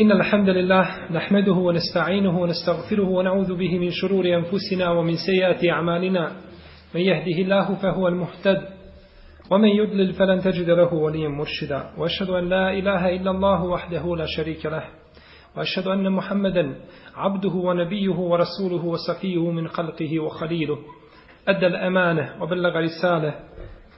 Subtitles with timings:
[0.00, 6.32] إن الحمد لله نحمده ونستعينه ونستغفره ونعوذ به من شرور أنفسنا ومن سيئات أعمالنا.
[6.94, 8.62] من يهده الله فهو المهتد
[9.50, 11.90] ومن يضلل فلن تجد له وليا مرشدا.
[11.98, 14.84] وأشهد أن لا إله إلا الله وحده لا شريك له.
[15.56, 16.74] وأشهد أن محمدا
[17.14, 20.78] عبده ونبيه ورسوله وصفيه من خلقه وخليله.
[21.48, 23.34] أدى الأمانة وبلغ رسالة.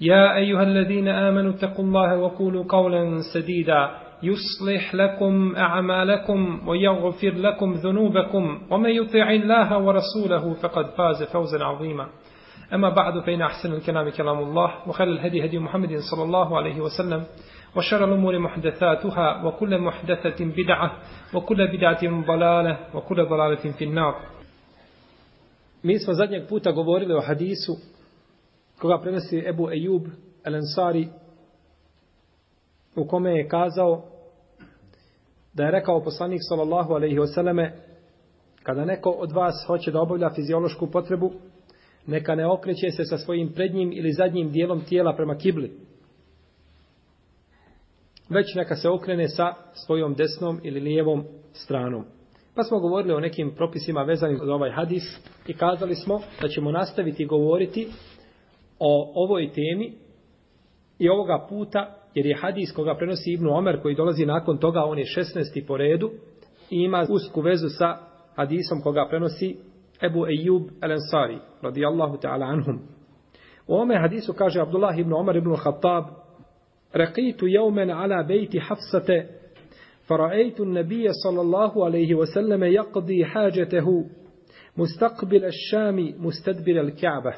[0.00, 3.90] يا أيها الذين آمنوا اتقوا الله وقولوا قولا سديدا.
[4.22, 8.60] يصلح لكم أعمالكم ويغفر لكم ذنوبكم.
[8.70, 12.06] ومن يطع الله ورسوله فقد فاز فوزا عظيما.
[12.74, 17.24] أما بعد فإن أحسن الكلام كلام الله وخير الهدي هدي محمد صلى الله عليه وسلم
[17.76, 20.92] وشر الأمور محدثاتها وكل محدثة بدعة
[21.34, 24.14] وكل بدعة ضلالة وكل ضلالة في النار.
[25.82, 27.76] Mi smo zadnjeg puta govorili o hadisu
[28.80, 30.06] koga prenosi Ebu Ejub
[30.44, 31.08] El Ansari
[32.96, 34.04] u kome je kazao
[35.54, 37.70] da je rekao poslanik sallallahu alaihi wasallame
[38.62, 41.32] kada neko od vas hoće da obavlja fiziološku potrebu
[42.06, 45.86] neka ne okreće se sa svojim prednjim ili zadnjim dijelom tijela prema kibli
[48.28, 52.04] već neka se okrene sa svojom desnom ili lijevom stranom.
[52.54, 55.02] Pa smo govorili o nekim propisima vezanim za ovaj hadis
[55.46, 57.88] i kazali smo da ćemo nastaviti govoriti
[58.79, 59.93] o ovoj temi
[60.99, 64.99] i ovoga puta, jer je hadis koga prenosi Ibnu Omer koji dolazi nakon toga, on
[64.99, 65.67] je 16.
[65.67, 66.11] po redu
[66.69, 67.97] i ima usku vezu sa
[68.35, 69.57] hadisom koga prenosi
[70.01, 72.79] Ebu Ejub el-Ansari, radijallahu ta'ala anhum.
[73.67, 76.21] U ome hadisu kaže Abdullah ibn Omar ibn Khattab,
[76.95, 79.25] رقيت يوما على بيت حفصة
[80.07, 84.05] فرأيت النبي صلى الله عليه وسلم يقضي حاجته
[84.77, 87.33] مستقبل الشام مستدبر الكعبة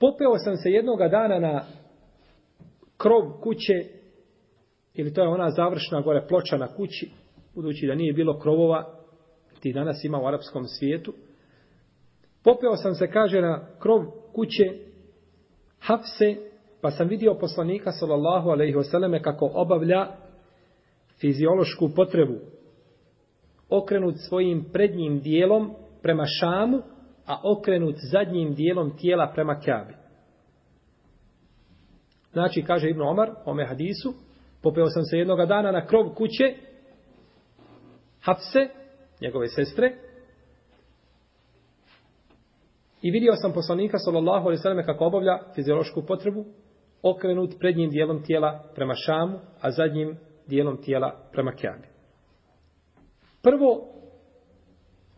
[0.00, 1.64] popeo sam se jednoga dana na
[2.96, 3.84] krov kuće,
[4.94, 7.10] ili to je ona završna gore ploča na kući,
[7.54, 8.94] budući da nije bilo krovova,
[9.60, 11.12] ti danas ima u arapskom svijetu.
[12.44, 14.64] Popeo sam se, kaže, na krov kuće
[15.78, 16.36] Hafse,
[16.80, 20.06] pa sam vidio poslanika, sallallahu alaihi wasallam, kako obavlja
[21.20, 22.34] fiziološku potrebu,
[23.68, 26.82] okrenut svojim prednjim dijelom prema Šamu,
[27.30, 29.94] a okrenut zadnjim dijelom tijela prema Kabi.
[32.32, 34.14] Znači, kaže Ibn Omar, ome hadisu,
[34.62, 36.54] popeo sam se jednoga dana na krov kuće
[38.20, 38.68] Hafse,
[39.20, 39.96] njegove sestre,
[43.02, 46.44] i vidio sam poslanika, sallallahu alaihi sallam, kako obavlja fiziološku potrebu,
[47.02, 51.88] okrenut prednjim dijelom tijela prema Šamu, a zadnjim dijelom tijela prema Kjabi.
[53.42, 53.99] Prvo,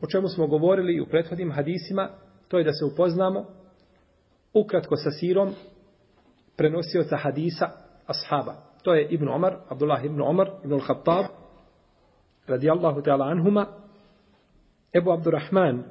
[0.02, 2.08] o čemu smo govorili u prethodnim hadisima,
[2.48, 3.46] to je da se upoznamo
[4.54, 5.54] ukratko sa sirom
[6.56, 7.70] prenosioca hadisa
[8.06, 8.54] ashaba.
[8.82, 11.24] To je Ibn Omar, Abdullah ibn Omar, ibn al-Khattab,
[12.46, 13.66] radijallahu ta'ala anhuma,
[14.94, 15.84] Ebu Abdurrahman,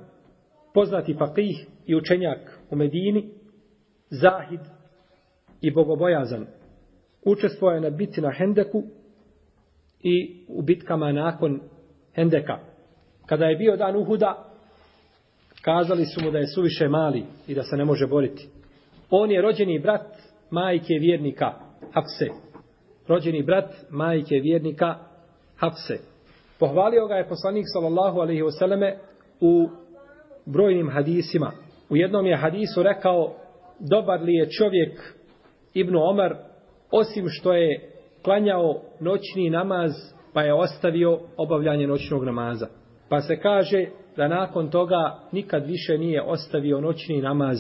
[0.73, 3.29] poznati faqih i učenjak u Medini,
[4.09, 4.59] Zahid
[5.61, 6.47] i bogobojazan.
[7.25, 8.83] Učestvovao je na bitci na Hendeku
[10.00, 11.59] i u bitkama nakon
[12.16, 12.70] Hendeka.
[13.31, 14.46] Kada je bio dan Uhuda,
[15.62, 18.47] kazali su mu da je suviše mali i da se ne može boriti.
[19.09, 20.08] On je rođeni brat
[20.50, 21.53] majke vjernika
[21.94, 22.28] Hafse.
[23.08, 24.96] Rođeni brat majke vjernika
[25.58, 25.97] Hafse.
[26.59, 28.96] Pohvalio ga je poslanik sallallahu alaihi wasallame
[29.42, 29.69] u
[30.46, 31.52] brojnim hadisima.
[31.90, 33.36] U jednom je hadisu rekao
[33.80, 35.16] dobar li je čovjek
[35.74, 36.36] Ibnu Omar
[36.92, 37.92] osim što je
[38.24, 39.92] klanjao noćni namaz
[40.34, 42.81] pa je ostavio obavljanje noćnog namaza.
[43.12, 43.86] Pa se kaže
[44.18, 47.58] da nakon toga nikad više nije ostavio noćni namaz.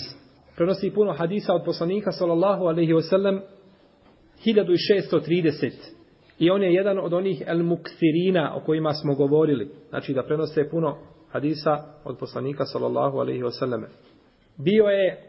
[0.55, 3.39] Prenosi puno hadisa od poslanika sallallahu alaihi wasallam
[4.45, 5.71] 1630.
[6.39, 9.69] I on je jedan od onih el muksirina o kojima smo govorili.
[9.89, 10.97] Znači da prenose puno
[11.29, 13.85] hadisa od poslanika sallallahu alaihi wasallam.
[14.57, 15.21] Bio je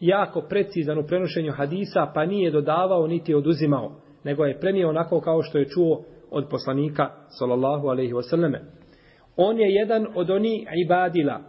[0.00, 5.42] jako precizan u prenošenju hadisa, pa nije dodavao niti oduzimao, nego je prenio onako kao
[5.42, 8.58] što je čuo od poslanika sallallahu alaihi wasallam.
[9.36, 11.40] On je jedan od oni ibadila,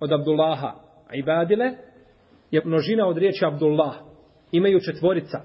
[0.00, 0.72] od Abdullaha.
[1.12, 1.72] Ibadile
[2.50, 3.94] je množina od riječi Abdullah.
[4.52, 5.40] Imaju četvorica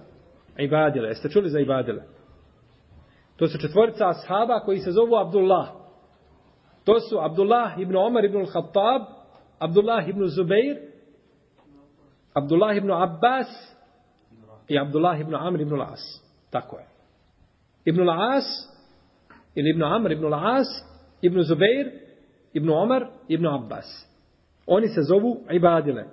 [0.58, 1.08] ibadile.
[1.08, 2.04] Jeste čuli za ibadile?
[3.36, 5.68] To su četvorica ashaba koji se zovu Abdullah.
[6.84, 9.02] To su Abdullah ibn Omar ibn al-Khattab,
[9.60, 10.78] Abdullah ibn Zubair,
[12.34, 13.48] Abdullah ibn Abbas
[14.68, 16.02] i Abdullah ibn Amr ibn al-As.
[16.50, 16.86] Tako je.
[17.86, 18.46] Ibn al-As
[19.56, 20.68] ili ibn Amr ibn al-As,
[21.22, 21.92] ibn Zubeir,
[22.54, 24.08] ibn Omar, ibn Abbas.
[24.66, 26.06] Oni se zovu Ibadile.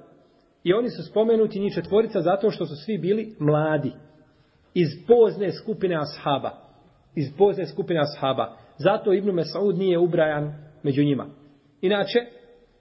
[0.65, 3.93] I oni su spomenuti njih četvorica zato što su svi bili mladi.
[4.75, 6.51] Iz pozne skupine ashaba.
[7.15, 8.57] Iz pozne skupine ashaba.
[8.79, 10.53] Zato Ibn Mesaud nije ubrajan
[10.83, 11.27] među njima.
[11.81, 12.19] Inače,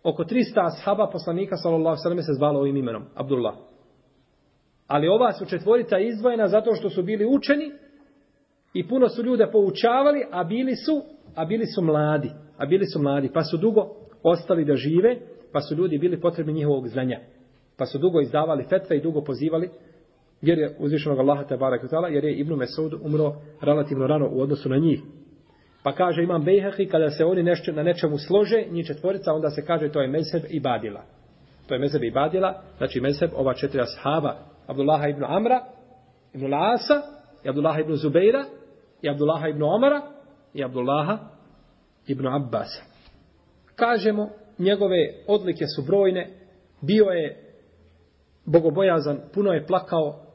[0.03, 3.03] oko 300 ashaba poslanika sallallahu sallam se zvalo ovim imenom.
[3.15, 3.55] Abdullah.
[4.87, 7.71] Ali ova su četvorica izdvojena zato što su bili učeni
[8.73, 11.03] i puno su ljude poučavali, a bili su,
[11.35, 12.31] a bili su mladi.
[12.57, 15.17] A bili su mladi, pa su dugo ostali da žive,
[15.51, 17.19] pa su ljudi bili potrebni njihovog znanja.
[17.77, 19.69] Pa su dugo izdavali fetve i dugo pozivali
[20.41, 24.69] jer je uzvišenog Allaha te barek jer je Ibn Mesud umro relativno rano u odnosu
[24.69, 25.01] na njih.
[25.83, 29.65] Pa kaže imam Bejhehi, kada se oni nešto, na nečemu slože, njih četvorica, onda se
[29.65, 31.03] kaže to je mezheb i badila.
[31.67, 34.37] To je mezheb i badila, znači mezheb ova četiri ashaba,
[34.67, 35.59] Abdullaha ibn Amra,
[36.33, 37.01] ibn Lasa,
[37.43, 38.45] i Abdullaha ibn Zubeira,
[39.01, 40.01] i Abdullaha ibn Omara,
[40.53, 41.19] i Abdullaha
[42.07, 42.81] ibn Abbas.
[43.75, 44.29] Kažemo,
[44.59, 46.29] njegove odlike su brojne,
[46.81, 47.43] bio je
[48.45, 50.25] bogobojazan, puno je plakao,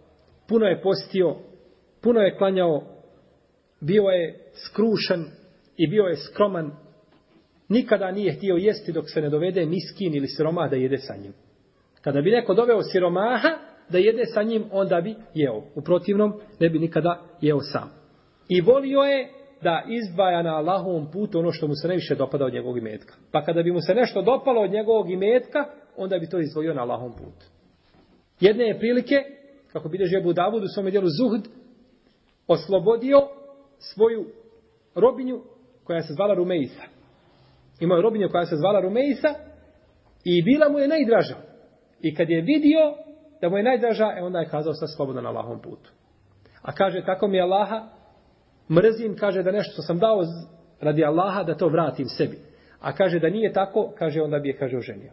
[0.48, 1.36] puno je postio,
[2.02, 2.82] puno je klanjao,
[3.80, 5.24] bio je skrušen
[5.76, 6.72] i bio je skroman.
[7.68, 11.32] Nikada nije htio jesti dok se ne dovede miskin ili siromah da jede sa njim.
[12.00, 13.48] Kada bi neko doveo siromaha
[13.88, 15.62] da jede sa njim, onda bi jeo.
[15.74, 17.90] U protivnom, ne bi nikada jeo sam.
[18.48, 19.28] I volio je
[19.62, 23.14] da izdvaja na Allahovom putu ono što mu se najviše dopada od njegovog imetka.
[23.32, 25.58] Pa kada bi mu se nešto dopalo od njegovog imetka,
[25.96, 27.46] onda bi to izdvojio na Allahovom putu.
[28.40, 29.16] Jedne je prilike,
[29.72, 31.46] kako bilježi Ebu Davud u svome dijelu Zuhd,
[32.46, 33.28] oslobodio
[33.78, 34.26] svoju
[34.94, 35.40] robinju
[35.84, 36.82] koja se zvala Rumeisa.
[37.80, 39.28] Imao je robinju koja se zvala Rumeisa
[40.24, 41.36] i bila mu je najdraža.
[42.00, 42.94] I kad je vidio
[43.40, 45.90] da mu je najdraža, e onda je kazao sa slobodan na Allahom putu.
[46.62, 47.88] A kaže, tako mi je Allaha,
[48.70, 50.22] mrzim, kaže da nešto što sam dao
[50.80, 52.38] radi Allaha, da to vratim sebi.
[52.80, 55.12] A kaže da nije tako, kaže onda bi je, kaže, oženio.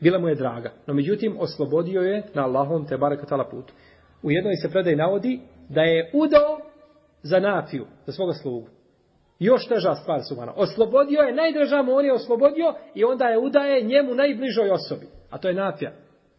[0.00, 0.72] Bila mu je draga.
[0.86, 3.74] No međutim, oslobodio je na Allahom te barakatala putu.
[4.22, 6.58] U jednoj se predaj navodi da je udao
[7.22, 8.66] za nafiju, za svoga slugu.
[9.38, 10.52] Još teža stvar su mana.
[10.56, 15.06] Oslobodio je, najdraža mu on je oslobodio i onda je udaje njemu najbližoj osobi.
[15.30, 15.92] A to je nafija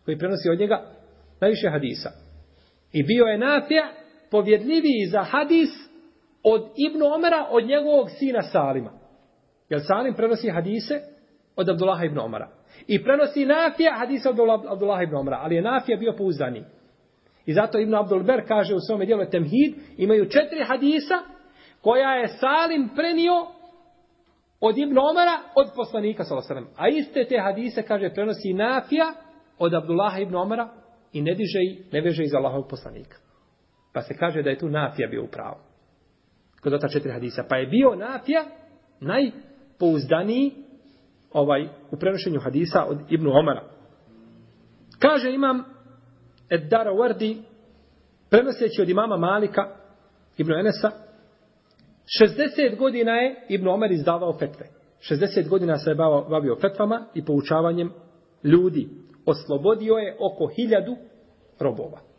[0.06, 0.82] koji prenosi od njega
[1.42, 2.12] najviše hadisa.
[2.92, 3.84] I bio je nafija
[4.32, 5.70] povjedljiviji za hadis
[6.44, 8.92] od Ibnu Omara od njegovog sina Salima.
[9.70, 11.02] Jer Salim prenosi hadise
[11.56, 12.50] od Abdullaha ibn Omara.
[12.88, 14.40] I prenosi Nafija hadise od
[14.70, 16.64] Abdullah ibn Omara, ali je Nafija bio pouzdani.
[17.46, 21.20] I zato Ibn Abdul Ber kaže u svome dijelu Temhid, imaju četiri hadisa
[21.82, 23.48] koja je Salim prenio
[24.60, 26.62] od Ibn Omara od poslanika s.a.v.
[26.78, 29.14] A iste te hadise, kaže, prenosi Nafija
[29.60, 30.70] od Abdullaha ibn Omara
[31.14, 33.18] i ne diže i ne veže iz Allahovog poslanika.
[33.94, 35.71] Pa se kaže da je tu Nafija bio u pravu.
[36.64, 37.44] Kod ta četiri hadisa.
[37.50, 38.44] Pa je bio Nafija
[39.00, 40.52] najpouzdaniji
[41.34, 43.64] ovaj u prenošenju hadisa od Ibn Omara.
[45.00, 45.64] Kaže imam
[46.50, 47.38] Eddara Wardi,
[48.30, 49.62] prenoseći od imama Malika,
[50.38, 50.92] Ibn Enesa,
[52.22, 54.68] 60 godina je Ibn Omer izdavao fetve.
[55.10, 55.96] 60 godina se je
[56.30, 57.92] bavio fetvama i poučavanjem
[58.44, 58.90] ljudi.
[59.26, 60.96] Oslobodio je oko hiljadu
[61.60, 62.11] robova.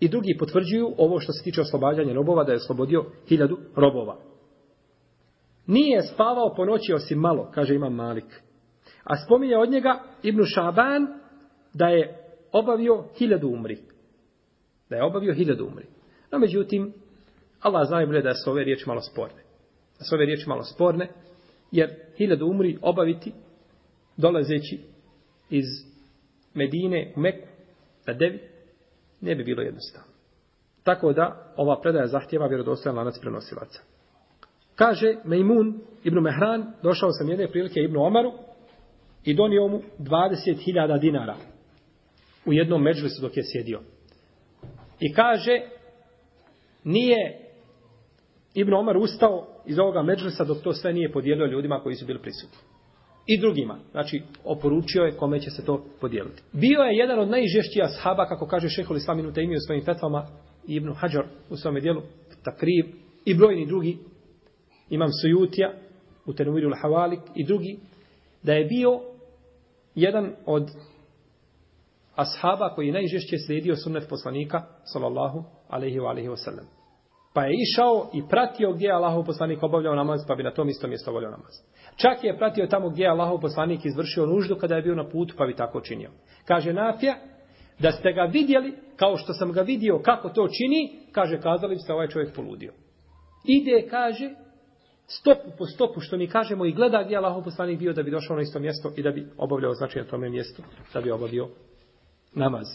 [0.00, 4.16] I drugi potvrđuju ovo što se tiče oslobađanja robova, da je oslobodio hiljadu robova.
[5.66, 8.42] Nije spavao po noći osim malo, kaže Imam Malik.
[9.04, 11.06] A spominje od njega Ibnu Šaban
[11.74, 13.78] da je obavio hiljadu umri.
[14.90, 15.86] Da je obavio hiljadu umri.
[16.32, 16.92] No međutim,
[17.60, 19.42] Allah zna im da su ove riječi malo sporne.
[19.98, 21.08] Da su ove riječi malo sporne,
[21.72, 23.32] jer hiljadu umri obaviti
[24.16, 24.80] dolazeći
[25.50, 25.64] iz
[26.54, 27.46] Medine u Meku
[28.06, 28.40] na Devi,
[29.20, 30.08] ne bi bilo jednostavno.
[30.82, 33.80] Tako da ova predaja zahtjeva vjerodostojan lanac prenosilaca.
[34.74, 38.32] Kaže Mejmun ibn Mehran, došao sam jedne prilike ibn Omaru
[39.24, 41.36] i donio mu 20.000 dinara
[42.46, 43.80] u jednom međlisu dok je sjedio.
[45.00, 45.60] I kaže,
[46.84, 47.46] nije
[48.54, 52.22] Ibn Omar ustao iz ovoga međlisa dok to sve nije podijelio ljudima koji su bili
[52.22, 52.58] prisutni.
[53.26, 53.78] I drugima.
[53.90, 56.42] Znači, oporučio je kome će se to podijeliti.
[56.52, 60.26] Bio je jedan od najžešćih ashaba, kako kaže šehol Islaminu Tejmi u svojim fetvama,
[60.66, 62.02] Ibn Hajar u svome dijelu,
[62.44, 62.86] Takrib,
[63.24, 63.98] i brojni drugi
[64.90, 65.72] imam Sujutija
[66.26, 67.78] u Tenuviru Havalik i drugi,
[68.42, 69.00] da je bio
[69.94, 70.70] jedan od
[72.14, 76.75] ashaba koji najžešće slijedio sunnet poslanika, sallallahu alaihi wa alaihi wa sallam.
[77.36, 80.68] Pa je išao i pratio gdje je Allahov poslanik obavljao namaz, pa bi na tom
[80.68, 81.52] istom mjestu obavljao namaz.
[81.96, 85.34] Čak je pratio tamo gdje je Allahov poslanik izvršio nuždu kada je bio na putu,
[85.38, 86.10] pa bi tako činio.
[86.44, 87.14] Kaže Nafija,
[87.78, 91.92] da ste ga vidjeli, kao što sam ga vidio kako to čini, kaže, kazali biste
[91.92, 92.72] ovaj čovjek poludio.
[93.44, 94.30] Ide, kaže,
[95.06, 98.10] stopu po stopu, što mi kažemo, i gleda gdje je Allahov poslanik bio da bi
[98.10, 100.62] došao na isto mjesto i da bi obavljao znači na tome mjestu,
[100.94, 101.48] da bi obavio
[102.34, 102.66] namaz.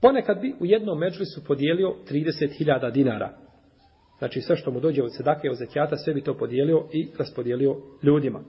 [0.00, 3.38] Ponekad bi u jednom međlisu podijelio 30.000 dinara.
[4.18, 7.76] Znači sve što mu dođe od sedake, od zekijata, sve bi to podijelio i raspodijelio
[8.02, 8.40] ljudima.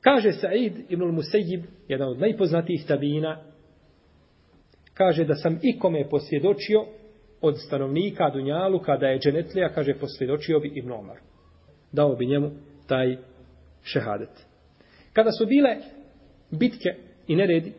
[0.00, 3.42] Kaže Sa'id ibn al-Musayyib, jedan od najpoznatijih tabina,
[4.94, 6.84] kaže da sam ikome posvjedočio
[7.40, 11.16] od stanovnika Dunjalu kada je dženetlija, kaže posvjedočio bi Ibn Omar.
[11.92, 12.50] Dao bi njemu
[12.86, 13.16] taj
[13.82, 14.46] šehadet.
[15.12, 15.76] Kada su bile
[16.50, 16.94] bitke
[17.26, 17.72] i neredi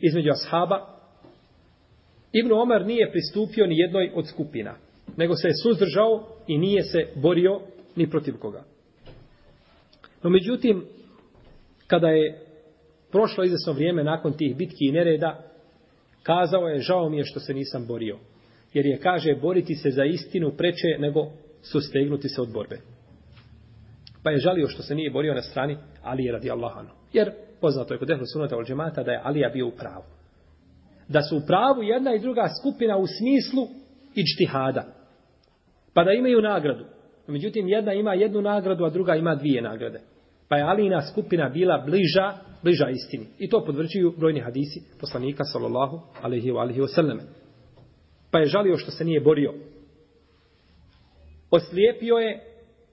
[0.00, 0.95] između ashaba,
[2.38, 4.74] Ibn Omar nije pristupio ni jednoj od skupina,
[5.16, 7.60] nego se je suzdržao i nije se borio
[7.96, 8.64] ni protiv koga.
[10.22, 10.84] No međutim,
[11.86, 12.40] kada je
[13.10, 15.42] prošlo izvesno vrijeme nakon tih bitki i nereda,
[16.22, 18.18] kazao je, žao mi je što se nisam borio.
[18.74, 21.30] Jer je, kaže, boriti se za istinu preče nego
[21.62, 22.78] sustegnuti se od borbe.
[24.22, 26.88] Pa je žalio što se nije borio na strani Alije radi Allahanu.
[27.12, 30.15] Jer poznato je kod Ehlu Sunata od džemata da je Alija bio u pravu.
[31.08, 33.68] Da su u pravu jedna i druga skupina u smislu
[34.14, 34.84] ičtihada.
[35.94, 36.84] Pa da imaju nagradu.
[37.26, 40.00] Međutim, jedna ima jednu nagradu, a druga ima dvije nagrade.
[40.48, 42.32] Pa je Alina skupina bila bliža,
[42.62, 43.26] bliža istini.
[43.38, 47.20] I to podvrđuju brojni hadisi poslanika, sallallahu alaihi wa alaihi wa.
[48.30, 49.54] Pa je žalio što se nije borio.
[51.50, 52.40] Oslijepio je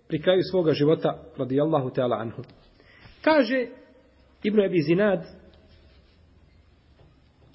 [0.08, 2.42] pri kraju svoga života, radijallahu ta'ala anhu.
[3.22, 3.68] Kaže
[4.44, 5.20] Ibn Abi Zinad,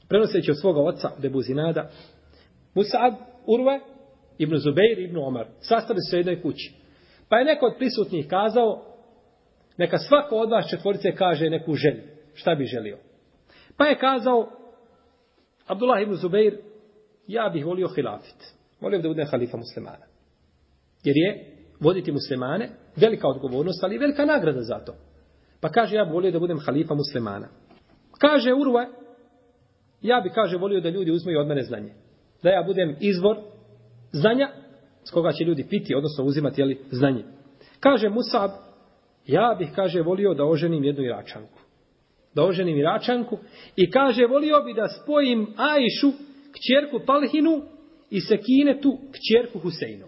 [0.08, 1.90] prenoseći od svoga oca, Debu Zinada,
[2.74, 3.14] Musa'ab,
[3.46, 3.80] Urve,
[4.38, 6.74] Ibn Zubeir, Ibn Omar, sastali su se u jednoj kući.
[7.28, 8.84] Pa je neko od prisutnih kazao,
[9.76, 12.02] neka svako od vas četvorice kaže neku želju.
[12.34, 12.98] Šta bi želio?
[13.76, 14.50] Pa je kazao,
[15.66, 16.58] Abdullah ibn Zubeir,
[17.26, 18.54] ja bih volio hilafit.
[18.80, 20.06] Volio da budem halifa muslimana.
[21.04, 24.94] Jer je voditi muslimane velika odgovornost, ali velika nagrada za to.
[25.60, 27.48] Pa kaže, ja bih volio da budem halifa muslimana.
[28.18, 28.86] Kaže Urva,
[30.02, 31.92] ja bi, kaže, volio da ljudi uzmeju od mene znanje.
[32.42, 33.36] Da ja budem izvor
[34.12, 34.48] znanja
[35.04, 37.24] s koga će ljudi piti, odnosno uzimati jeli, znanje.
[37.80, 38.50] Kaže Musab,
[39.26, 41.58] ja bih, kaže, volio da oženim jednu iračanku.
[42.34, 43.38] Da oženim iračanku
[43.76, 46.12] i kaže, volio bi da spojim Ajšu,
[46.52, 47.62] kćerku Palhinu
[48.10, 50.06] i Sekinetu, kćerku Huseinu.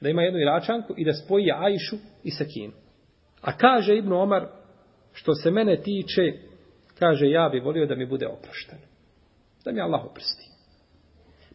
[0.00, 2.72] Da ima jednu iračanku i da spoji Ajšu i Sekinu.
[3.40, 4.46] A kaže Ibnu Omar,
[5.12, 6.22] što se mene tiče,
[6.98, 8.78] kaže, ja bih volio da mi bude oprošten.
[9.68, 10.48] Da mi Allah oprosti.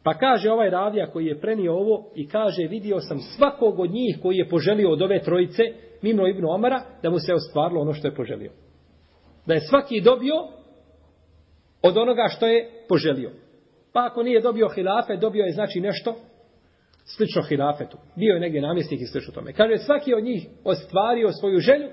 [0.03, 4.17] Pa kaže ovaj ravija koji je prenio ovo i kaže, vidio sam svakog od njih
[4.21, 5.63] koji je poželio od ove trojice,
[6.01, 8.51] mimo Ibnu Omara, da mu se ostvarilo ono što je poželio.
[9.45, 10.35] Da je svaki dobio
[11.81, 13.31] od onoga što je poželio.
[13.93, 16.15] Pa ako nije dobio hilafe, dobio je znači nešto
[17.17, 17.97] slično hilafetu.
[18.15, 19.53] Bio je negdje namjesnik i slično tome.
[19.53, 21.89] Kaže, svaki od njih ostvario svoju želju,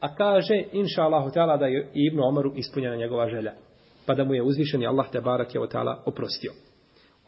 [0.00, 3.67] a kaže, inša Allah, da je Ibnu Omaru ispunjena njegova želja.
[4.08, 6.52] Pa da mu je uzvišeni Allah te barak je ta'ala oprostio.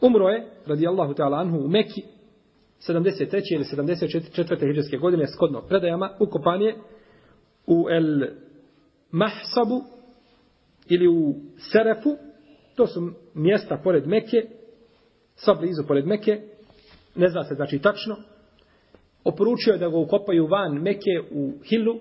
[0.01, 2.01] Umro je, radi Allahu ta'ala anhu, u Meki,
[2.87, 3.41] 73.
[3.55, 4.67] ili 74.
[4.67, 6.75] hiđarske godine, skodno predajama, ukopan je
[7.67, 8.27] u El
[9.11, 9.81] Mahsabu
[10.89, 11.35] ili u
[11.71, 12.09] Serefu,
[12.75, 14.45] to su mjesta pored Meke,
[15.35, 16.41] sva blizu pored Meke,
[17.15, 18.15] ne zna se znači tačno,
[19.23, 21.99] oporučio je da ga ukopaju van Meke u Hilu,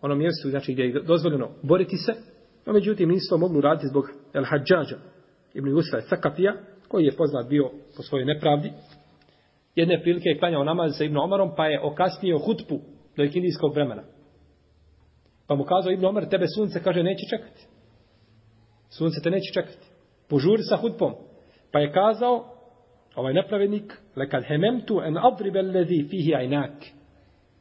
[0.00, 2.35] onom mjestu znači gdje je dozvoljeno boriti se,
[2.66, 4.04] no međutim nisu to mogli uraditi zbog
[4.34, 4.96] El Hadžađa,
[5.54, 6.52] Ibn Yusra Sakafija,
[6.88, 8.72] koji je poznat bio po svojoj nepravdi,
[9.74, 12.80] jedne prilike je klanjao namaz sa Ibn Omarom, pa je okasnio hutbu
[13.16, 14.02] do ikindijskog vremena.
[15.46, 17.66] Pa mu kazao Ibn Omar, tebe sunce, kaže, neće čekati.
[18.90, 19.86] Sunce te neće čekati.
[20.28, 21.14] Požuri sa hutbom.
[21.72, 22.44] Pa je kazao,
[23.14, 26.72] ovaj nepravednik, lekad hememtu en adribe lezi fihi ajnak.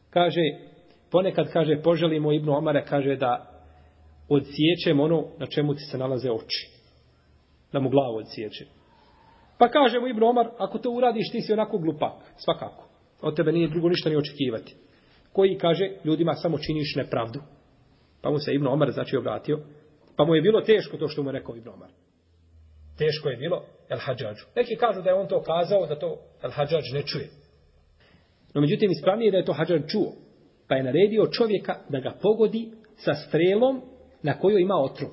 [0.10, 0.42] Kaže,
[1.12, 3.55] ponekad, kaže, poželimo Ibn Omare, kaže da
[4.30, 6.70] odsjećem ono na čemu ti se nalaze oči.
[7.74, 8.68] Da mu glavu odsjećem.
[9.58, 12.14] Pa kaže mu Ibn Omar, ako to uradiš, ti si onako glupak.
[12.38, 12.88] Svakako.
[13.22, 14.76] Od tebe nije drugo ništa ni očekivati.
[15.34, 17.40] Koji kaže, ljudima samo činiš nepravdu.
[18.22, 19.60] Pa mu se Ibn Omar znači obratio.
[20.16, 21.90] Pa mu je bilo teško to što mu je rekao Ibn Omar.
[22.98, 24.46] Teško je bilo El Hadžađu.
[24.56, 27.30] Neki kažu da je on to kazao, da to El Hadžađ ne čuje.
[28.54, 30.14] No međutim, ispravnije da je to Hadžađ čuo.
[30.68, 33.82] Pa je naredio čovjeka da ga pogodi sa strelom
[34.24, 35.10] na kojoj ima otrov.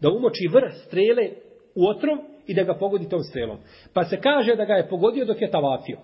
[0.00, 1.30] Da umoči vrh strele
[1.74, 3.58] u otrov i da ga pogodi tom strelom.
[3.94, 5.98] Pa se kaže da ga je pogodio dok je tavafio.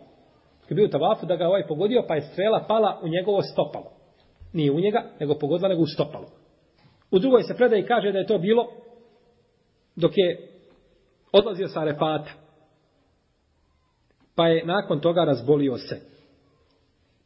[0.60, 3.08] Kad je bio u tavafu, da ga je ovaj pogodio, pa je strela pala u
[3.08, 3.92] njegovo stopalo.
[4.52, 6.26] Nije u njega, nego pogodila nego u stopalo.
[7.10, 8.66] U drugoj se predaji kaže da je to bilo
[9.96, 10.48] dok je
[11.32, 12.30] odlazio sa Arefata.
[14.34, 16.00] Pa je nakon toga razbolio se.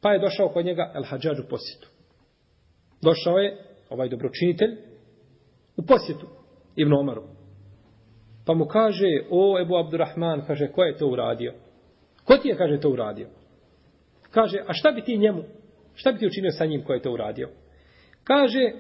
[0.01, 1.89] Pa je došao kod njega El Hadžađ u posjetu.
[3.03, 4.77] Došao je ovaj dobročinitelj
[5.77, 6.27] u posjetu
[6.77, 7.23] Ibn Omaru.
[8.47, 11.55] Pa mu kaže, o Ebu Abdurrahman, kaže, ko je to uradio?
[12.25, 13.29] Ko ti je, kaže, to uradio?
[14.31, 15.43] Kaže, a šta bi ti njemu,
[15.95, 17.49] šta bi ti učinio sa njim ko je to uradio?
[18.25, 18.73] Kaže,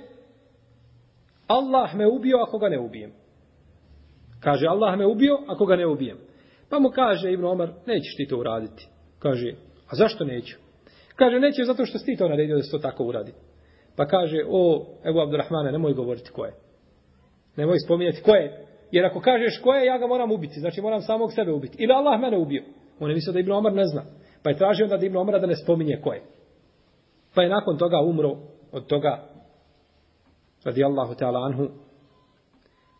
[1.46, 3.12] Allah me ubio ako ga ne ubijem.
[4.40, 6.18] Kaže, Allah me ubio ako ga ne ubijem.
[6.68, 8.88] Pa mu kaže Ibn Omar, nećeš ti to uraditi.
[9.18, 9.54] Kaže,
[9.88, 10.56] a zašto neću?
[11.16, 13.32] Kaže, neće zato što si ti to naredio da se to tako uradi.
[13.96, 16.52] Pa kaže, o, Ebu Abdurrahmane, nemoj govoriti ko je.
[17.56, 18.66] Nemoj spominjati ko je.
[18.90, 20.60] Jer ako kažeš ko je, ja ga moram ubiti.
[20.60, 21.76] Znači moram samog sebe ubiti.
[21.82, 22.62] Ili Allah mene ubio.
[23.00, 24.04] On je mislio da Ibn Omar ne zna.
[24.42, 26.22] Pa je tražio da Ibn Omara da ne spominje ko je.
[27.34, 28.36] Pa je nakon toga umro
[28.72, 29.28] od toga
[30.64, 31.68] radi Allahu ta'ala anhu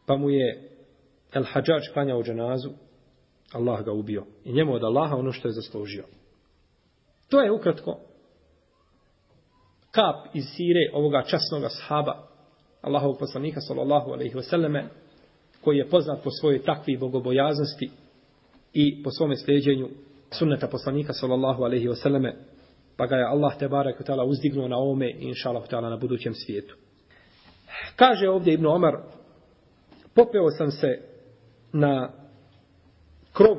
[0.06, 0.70] pa mu je
[1.34, 2.70] El Hadžađ klanjao dženazu
[3.52, 4.24] Allah ga ubio.
[4.44, 6.04] I njemu od Allaha ono što je zaslužio.
[7.28, 7.98] To je ukratko
[9.92, 12.28] kap iz sire ovoga časnog ashaba,
[12.82, 14.84] Allahovog poslanika sallallahu alaihi wasallame
[15.60, 17.90] koji je poznat po svojoj takvi bogobojaznosti
[18.72, 19.88] i po svome sljeđenju
[20.30, 22.32] sunneta poslanika sallallahu alaihi wasallame
[22.96, 26.34] pa ga je Allah te barek utala uzdignuo na ome i inša Allah na budućem
[26.34, 26.76] svijetu.
[27.96, 28.96] Kaže ovdje Ibn Omar
[30.14, 31.00] popeo sam se
[31.72, 32.12] na
[33.32, 33.56] krov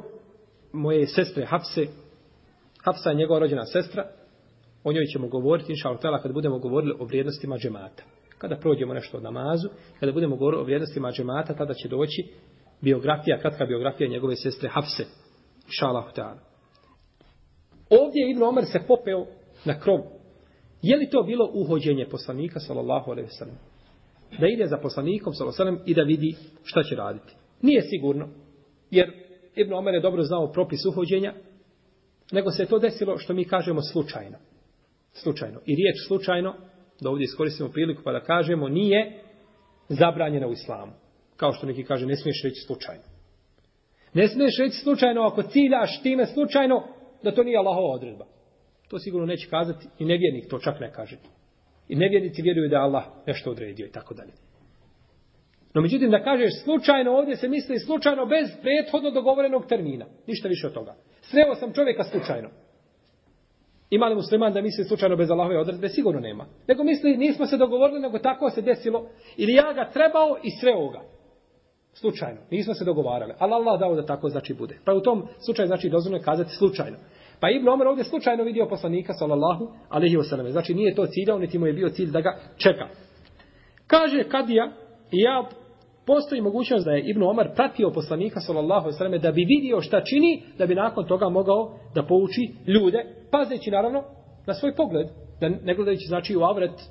[0.71, 1.87] moje sestre Hafse
[2.83, 4.09] Hafsa je njegova rođena sestra
[4.83, 8.03] o njoj ćemo govoriti inša Allah kad budemo govorili o vrijednostima džemata
[8.43, 12.23] kada prođemo nešto od namazu, kada budemo govorili o vrijednostima džemata, tada će doći
[12.81, 15.03] biografija, kratka biografija njegove sestre Hafse,
[15.65, 16.05] Inša Allah.
[17.89, 19.25] Ovdje je Ibn Omer se popeo
[19.65, 19.99] na krov.
[20.81, 23.57] Je li to bilo uhođenje poslanika, sallallahu alaihi sallam?
[24.39, 27.35] Da ide za poslanikom, sallallahu alaihi sallam, i da vidi šta će raditi.
[27.61, 28.27] Nije sigurno,
[28.91, 29.11] jer
[29.55, 31.33] Ibn Omer je dobro znao propis uhođenja,
[32.31, 34.37] nego se je to desilo što mi kažemo slučajno.
[35.13, 35.59] Slučajno.
[35.65, 36.55] I riječ slučajno
[37.01, 39.21] da ovdje iskoristimo priliku pa da kažemo nije
[39.89, 40.91] zabranjena u islamu.
[41.37, 43.03] Kao što neki kaže, ne smiješ reći slučajno.
[44.13, 46.83] Ne smiješ reći slučajno ako ciljaš time slučajno
[47.23, 48.25] da to nije Allahova odredba.
[48.87, 51.17] To sigurno neće kazati i nevjernik to čak ne kaže.
[51.87, 54.31] I nevjernici vjeruju da Allah nešto odredio i tako dalje.
[55.73, 60.05] No međutim da kažeš slučajno ovdje se misli slučajno bez prethodno dogovorenog termina.
[60.27, 60.95] Ništa više od toga.
[61.21, 62.49] Sreo sam čovjeka slučajno.
[63.93, 65.89] Ima li musliman da misli slučajno bez Allahove odredbe?
[65.89, 66.45] Sigurno nema.
[66.67, 69.09] Nego misli, nismo se dogovorili, nego tako se desilo.
[69.37, 71.01] Ili ja ga trebao i sreo ga.
[71.93, 72.39] Slučajno.
[72.51, 73.33] Nismo se dogovarali.
[73.39, 74.77] Ali Allah dao da tako znači bude.
[74.85, 76.97] Pa u tom slučaju znači dozvoljno je kazati slučajno.
[77.39, 80.51] Pa Ibn Omer ovdje slučajno vidio poslanika, sallallahu alaihi wasallam.
[80.51, 82.87] Znači nije to ciljao, niti mu je bio cilj da ga čeka.
[83.87, 84.71] Kaže Kadija,
[85.11, 85.49] ja
[86.05, 89.81] postoji mogućnost da je Ibn Omar pratio poslanika sallallahu alejhi ve selleme da bi vidio
[89.81, 94.03] šta čini, da bi nakon toga mogao da pouči ljude, pazeći naravno
[94.47, 95.07] na svoj pogled,
[95.39, 96.81] da ne gledajući znači u avret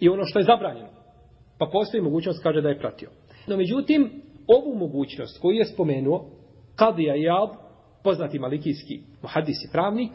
[0.00, 0.88] i ono što je zabranjeno.
[1.58, 3.10] Pa postoji mogućnost kaže da je pratio.
[3.46, 6.24] No međutim, ovu mogućnost koju je spomenuo
[6.76, 7.48] Kadija Jab,
[8.04, 10.10] poznati malikijski muhadisi pravnik,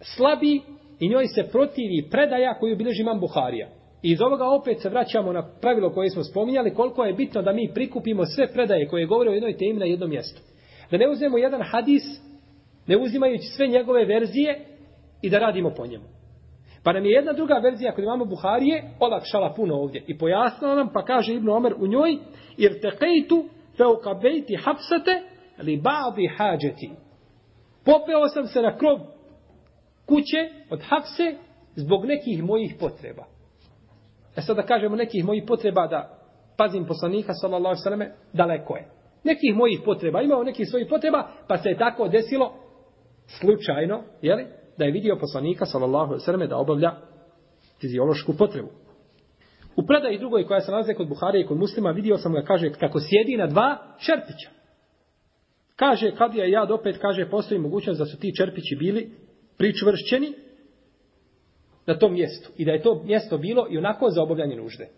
[0.00, 0.60] slabi
[1.00, 3.68] i njoj se protivi predaja koju bilježi imam Buharija.
[4.02, 7.52] I iz ovoga opet se vraćamo na pravilo koje smo spominjali, koliko je bitno da
[7.52, 10.40] mi prikupimo sve predaje koje govore o jednoj temi na jednom mjestu.
[10.90, 12.02] Da ne uzmemo jedan hadis,
[12.86, 14.66] ne uzimajući sve njegove verzije
[15.22, 16.04] i da radimo po njemu.
[16.84, 20.88] Pa nam je jedna druga verzija kod imamo Buharije olakšala puno ovdje i pojasnila nam,
[20.92, 22.18] pa kaže Ibn Omer u njoj,
[22.56, 23.44] jer tekejtu
[23.76, 25.22] feukabejti hapsate
[25.62, 26.90] li ba'di hađeti.
[27.84, 28.98] Popeo sam se na krov
[30.06, 31.36] kuće od hapse
[31.76, 33.24] zbog nekih mojih potreba.
[34.36, 36.18] E sad da kažemo nekih mojih potreba da
[36.56, 38.88] pazim poslanika sallallahu alejhi ve daleko je.
[39.24, 42.54] Nekih mojih potreba, imao nekih svojih potreba, pa se je tako desilo
[43.26, 44.46] slučajno, je li,
[44.78, 46.92] da je vidio poslanika sallallahu alejhi ve da obavlja
[47.80, 48.68] fiziološku potrebu.
[49.76, 52.72] U predaji drugoj koja se nalazi kod Buhari i kod Muslima vidio sam ga kaže
[52.72, 54.50] kako sjedi na dva čerpića.
[55.76, 59.10] Kaže kad je ja opet kaže postoji mogućnost da su ti čerpići bili
[59.58, 60.32] pričvršćeni
[61.86, 62.50] na tom mjestu.
[62.56, 64.88] I da je to mjesto bilo i onako za obavljanje nužde.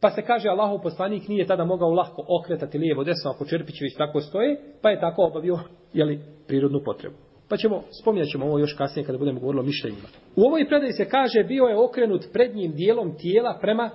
[0.00, 4.20] Pa se kaže Allahov poslanik nije tada mogao lahko okretati lijevo desno ako Čerpićević tako
[4.20, 5.58] stoje, pa je tako obavio
[5.92, 7.16] jeli, prirodnu potrebu.
[7.48, 10.08] Pa ćemo, spominjat ćemo ovo još kasnije kada budemo govorili o mišljenjima.
[10.36, 13.90] U ovoj predaji se kaže bio je okrenut prednjim dijelom tijela prema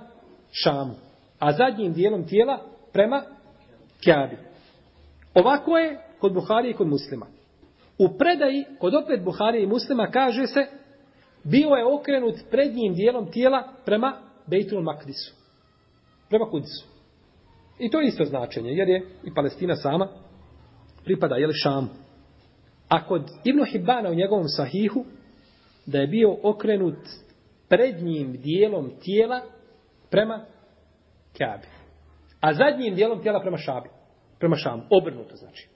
[0.50, 0.94] Šamu,
[1.38, 2.58] a zadnjim dijelom tijela
[2.92, 3.22] prema
[4.04, 4.36] Kjabi.
[5.34, 7.26] Ovako je kod Buhari i kod muslima.
[7.98, 10.66] U predaji, kod opet Buhari i muslima, kaže se,
[11.44, 14.12] bio je okrenut prednjim dijelom tijela prema
[14.46, 15.34] Bejtul Makdisu.
[16.28, 16.86] Prema Kudisu.
[17.78, 20.08] I to je isto značenje, jer je i Palestina sama
[21.04, 21.88] pripada, jel, Šamu.
[22.88, 25.04] A kod Ibn Hibbana u njegovom sahihu,
[25.86, 26.98] da je bio okrenut
[27.68, 29.40] prednjim dijelom tijela
[30.10, 30.44] prema
[31.38, 31.66] Kabi.
[32.40, 33.88] A zadnjim dijelom tijela prema Šabi.
[34.38, 34.82] Prema Šamu.
[34.90, 35.68] Obrnuto znači.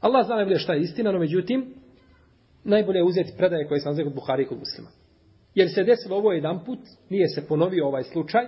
[0.00, 1.74] Allah zna najbolje šta je istina, no međutim,
[2.64, 4.88] najbolje je uzeti predaje koje sam nazvao kod Buhari i kod muslima.
[5.54, 6.78] Jer se desilo ovo jedan put,
[7.10, 8.44] nije se ponovio ovaj slučaj,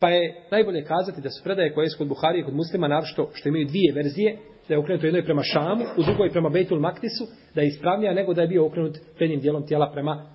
[0.00, 3.08] pa je najbolje kazati da su predaje koje su kod Buharije i kod muslima, naravno
[3.34, 6.80] što imaju dvije verzije, da je okrenut u jednoj prema Šamu, u drugoj prema Bejtul
[6.80, 10.30] Maktisu, da je ispravnija nego da je bio okrenut prednjim dijelom tijela prema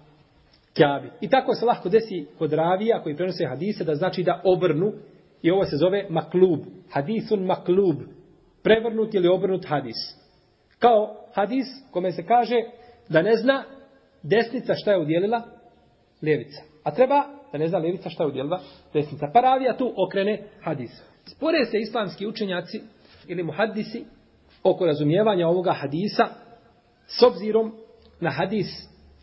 [0.74, 1.10] Kjabi.
[1.22, 4.94] I tako se lahko desi kod ravija koji prenose hadise da znači da obrnu
[5.42, 6.60] i ovo se zove maklub.
[6.92, 7.96] Hadisun maklub.
[8.64, 9.96] Prevrnut ili obrnut hadis.
[10.80, 12.56] Kao hadis kome se kaže
[13.10, 13.64] da ne zna
[14.24, 15.42] desnica šta je udjelila
[16.24, 16.62] levica.
[16.84, 18.62] A treba da ne zna levica šta je udjelila
[18.94, 19.30] desnica.
[19.34, 21.04] Pa ravija tu okrene hadis.
[21.26, 22.82] Spore se islamski učenjaci
[23.28, 24.06] ili muhaddisi
[24.64, 26.28] oko razumijevanja ovoga hadisa
[27.08, 27.74] s obzirom
[28.20, 28.68] na hadis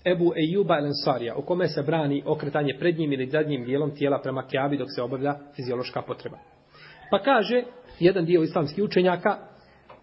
[0.05, 4.77] Ebu Ejuba el-Ansarija, u kome se brani okretanje prednjim ili zadnjim dijelom tijela prema kjavi
[4.77, 6.39] dok se obavlja fiziološka potreba.
[7.11, 7.63] Pa kaže
[8.01, 9.39] jedan dio islamskih učenjaka,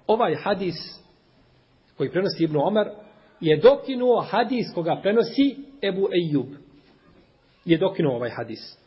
[0.07, 0.75] ovaj hadis
[1.97, 2.87] koji prenosi Ibnu Omer
[3.39, 6.47] je dokinuo hadis koga prenosi Ebu Ejub.
[7.67, 8.77] Je dokinuo ovaj hadis.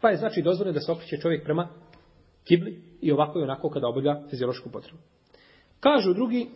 [0.00, 1.68] Pa je znači dozvoljeno da se okreće čovjek prema
[2.48, 4.98] kibli i ovako i onako kada obavlja fiziološku potrebu.
[5.80, 6.46] Kažu drugi,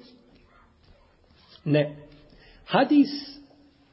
[1.65, 1.97] ne.
[2.67, 3.09] Hadis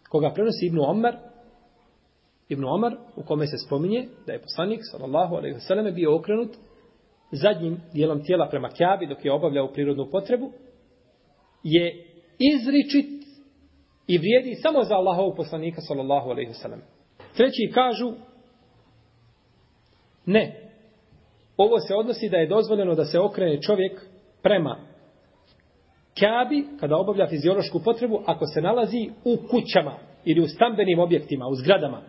[0.10, 1.18] koga prenosi Ibnu Omer,
[2.50, 6.50] Ibnu Omer, u kome se spominje da je poslanik, sallallahu alaihi wa sallam, bio okrenut
[7.32, 10.52] zadnjim dijelom tijela prema kjabi dok je obavljao prirodnu potrebu,
[11.63, 12.06] je
[12.40, 13.28] izričit
[14.08, 16.96] i vrijedi samo za Allahovog poslanika, sallallahu alaihi wa sallam.
[17.38, 18.13] Treći kažu,
[20.26, 20.71] ne,
[21.58, 24.02] ovo se odnosi da je dozvoljeno da se okrene čovjek
[24.43, 24.78] prema
[26.19, 31.56] Kjabi, kada obavlja fiziološku potrebu, ako se nalazi u kućama ili u stambenim objektima, u
[31.56, 32.02] zgradama.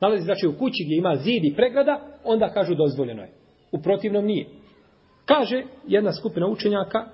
[0.00, 3.30] Nalazi znači u kući gdje ima zid i pregrada, onda kažu dozvoljeno je.
[3.72, 4.46] U protivnom nije.
[5.24, 7.06] Kaže jedna skupina učenjaka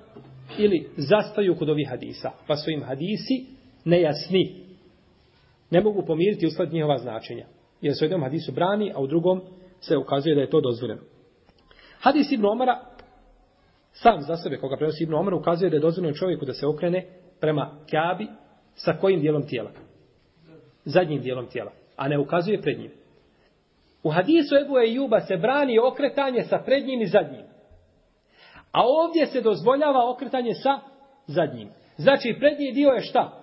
[0.59, 3.47] ili zastaju kod ovih hadisa, pa su im hadisi
[3.85, 4.62] nejasni.
[5.73, 7.47] Ne mogu pomiriti usled njihova značenja.
[7.81, 9.41] Jer se u jednom hadisu brani, a u drugom
[9.81, 11.01] se ukazuje da je to dozvoljeno.
[12.01, 12.81] Hadis Ibn Omara,
[13.93, 17.07] sam za sebe, koga prenosi Ibn Omara, ukazuje da je dozvoljeno čovjeku da se okrene
[17.41, 18.27] prema Kjabi
[18.75, 19.71] sa kojim dijelom tijela?
[20.85, 21.73] Zadnjim dijelom tijela.
[21.97, 22.91] A ne ukazuje pred njim.
[24.03, 27.45] U hadisu Ebu Ejuba se brani okretanje sa prednjim i zadnjim.
[28.73, 30.81] A ovdje se dozvoljava okretanje sa
[31.27, 31.69] zadnjim.
[31.97, 33.43] Znači, prednji dio je šta?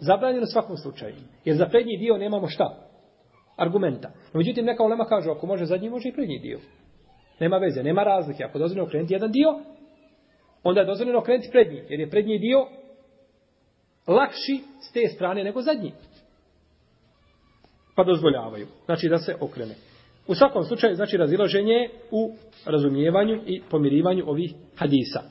[0.00, 1.14] Zabranjeno u svakom slučaju.
[1.44, 2.88] Jer za prednji dio nemamo šta?
[3.56, 4.08] Argumenta.
[4.08, 6.58] No, međutim, neka ulema kaže, ako može zadnji, može i prednji dio.
[7.40, 8.44] Nema veze, nema razlike.
[8.44, 9.48] Ako dozvoljeno okrenuti jedan dio,
[10.62, 12.66] onda je dozvoljeno okrenuti prednji, jer je prednji dio
[14.06, 15.92] lakši s te strane nego zadnji.
[17.94, 18.66] Pa dozvoljavaju.
[18.84, 19.74] Znači da se okrene.
[20.26, 22.34] U svakom slučaju, znači razilaženje u
[22.66, 25.22] razumijevanju i pomirivanju ovih hadisa.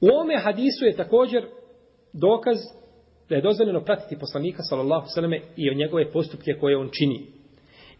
[0.00, 1.46] U ome hadisu je također
[2.12, 2.56] dokaz
[3.28, 7.26] da je dozvoljeno pratiti poslanika sallallahu sallame i o njegove postupke koje on čini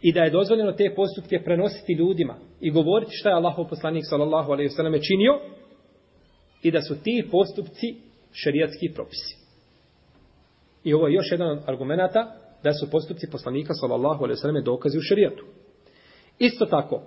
[0.03, 4.53] i da je dozvoljeno te postupke prenositi ljudima i govoriti šta je Allahov poslanik sallallahu
[4.53, 5.41] alejhi ve selleme činio
[6.63, 7.97] i da su ti postupci
[8.33, 9.37] šerijatski propisi.
[10.85, 14.63] I ovo je još jedan od argumenta da su postupci poslanika sallallahu alejhi ve selleme
[14.63, 15.45] dokazi u šerijatu.
[16.39, 17.03] Isto tako,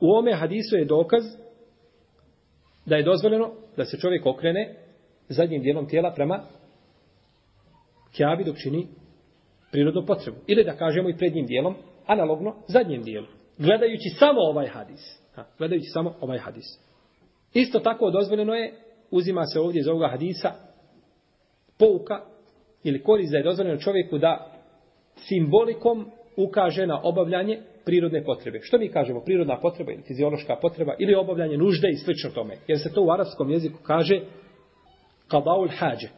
[0.00, 1.24] u ome hadisu je dokaz
[2.86, 4.74] da je dozvoljeno da se čovjek okrene
[5.28, 6.44] zadnjim dijelom tijela prema
[8.16, 8.86] kjabi dok čini
[9.72, 10.38] prirodnu potrebu.
[10.46, 11.74] Ili da kažemo i prednjim dijelom
[12.06, 13.26] analogno zadnjem dijelu.
[13.58, 15.20] Gledajući samo ovaj hadis.
[15.34, 16.64] Ha, gledajući samo ovaj hadis.
[17.54, 18.74] Isto tako dozvoljeno je,
[19.10, 20.52] uzima se ovdje iz ovoga hadisa,
[21.78, 22.20] pouka
[22.84, 24.52] ili korist da je dozvoljeno čovjeku da
[25.16, 28.58] simbolikom ukaže na obavljanje prirodne potrebe.
[28.62, 29.20] Što mi kažemo?
[29.20, 32.56] Prirodna potreba ili fiziološka potreba ili obavljanje nužde i slično tome.
[32.66, 34.20] Jer se to u arapskom jeziku kaže
[35.28, 36.08] kadaul hađe.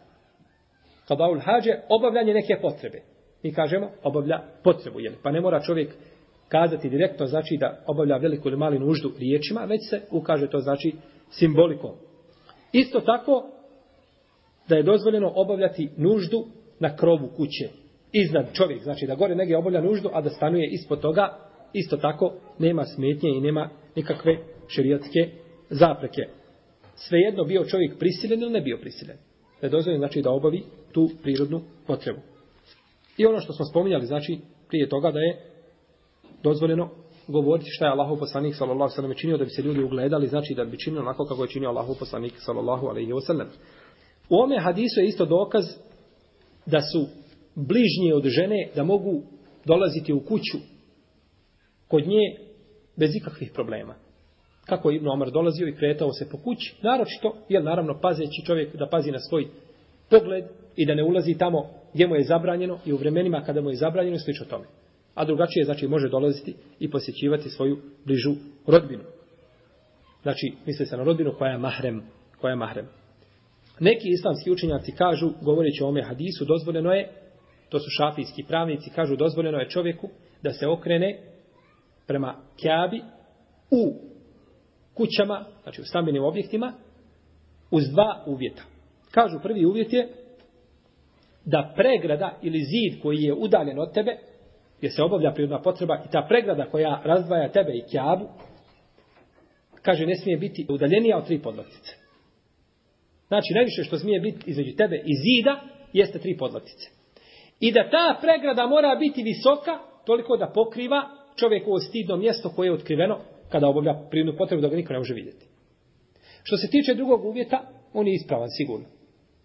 [1.08, 3.02] Kadaul hađe, obavljanje neke potrebe
[3.42, 5.00] mi kažemo obavlja potrebu.
[5.00, 5.12] Jel?
[5.22, 5.94] Pa ne mora čovjek
[6.48, 10.92] kazati direktno znači da obavlja veliku ili mali nuždu riječima, već se ukaže to znači
[11.30, 11.90] simbolikom.
[12.72, 13.46] Isto tako
[14.68, 16.46] da je dozvoljeno obavljati nuždu
[16.80, 17.68] na krovu kuće.
[18.12, 21.38] Iznad čovjek, znači da gore negdje obavlja nuždu, a da stanuje ispod toga,
[21.72, 24.38] isto tako nema smetnje i nema nikakve
[24.68, 25.28] šerijatske
[25.70, 26.22] zapreke.
[26.94, 29.16] Svejedno bio čovjek prisilen ili ne bio prisilen.
[29.62, 32.20] Ne dozvoljeno znači da obavi tu prirodnu potrebu.
[33.16, 34.38] I ono što smo spominjali, znači
[34.68, 35.40] prije toga da je
[36.42, 36.90] dozvoljeno
[37.28, 40.26] govoriti šta je Allahov poslanik sallallahu alejhi ve sellem činio da bi se ljudi ugledali,
[40.26, 43.48] znači da bi činio onako kako je činio Allahov poslanik sallallahu alejhi ve sellem.
[44.28, 45.64] U ome hadisu je isto dokaz
[46.66, 47.06] da su
[47.54, 49.22] bližnje od žene da mogu
[49.64, 50.58] dolaziti u kuću
[51.88, 52.36] kod nje
[52.96, 53.94] bez ikakvih problema.
[54.66, 58.76] Kako je Ibn Omar dolazio i kretao se po kući, naročito, jer naravno pazeći čovjek
[58.76, 59.46] da pazi na svoj
[60.10, 60.44] pogled
[60.76, 63.76] i da ne ulazi tamo gdje mu je zabranjeno i u vremenima kada mu je
[63.76, 64.64] zabranjeno i tome.
[65.14, 68.34] A drugačije, znači, može dolaziti i posjećivati svoju bližu
[68.66, 69.02] rodbinu.
[70.22, 72.02] Znači, misli se na rodbinu koja je mahrem.
[72.40, 72.86] Koja je mahrem.
[73.80, 77.08] Neki islamski učenjaci kažu, govoreći o ome hadisu, dozvoljeno je,
[77.68, 80.08] to su šafijski pravnici, kažu dozvoljeno je čovjeku
[80.42, 81.18] da se okrene
[82.06, 83.02] prema kjabi
[83.70, 83.94] u
[84.96, 86.72] kućama, znači u stambenim objektima,
[87.70, 88.62] uz dva uvjeta.
[89.10, 90.08] Kažu prvi uvjet je
[91.44, 94.16] da pregrada ili zid koji je udaljen od tebe,
[94.78, 98.28] gdje se obavlja prirodna potreba i ta pregrada koja razdvaja tebe i kjabu,
[99.82, 101.92] kaže ne smije biti udaljenija od tri podlatice.
[103.28, 105.60] Znači najviše što smije biti između tebe i zida
[105.92, 106.90] jeste tri podlatice.
[107.60, 111.02] I da ta pregrada mora biti visoka toliko da pokriva
[111.36, 115.14] čovjekovo stidno mjesto koje je otkriveno kada obavlja prirodnu potrebu da ga niko ne može
[115.14, 115.46] vidjeti.
[116.42, 118.86] Što se tiče drugog uvjeta, on je ispravan sigurno.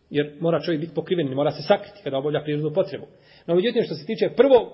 [0.09, 3.05] Jer mora čovjek biti pokriven ne mora se sakriti kada obavlja prirodnu potrebu.
[3.47, 4.67] No međutim, što se tiče prvog,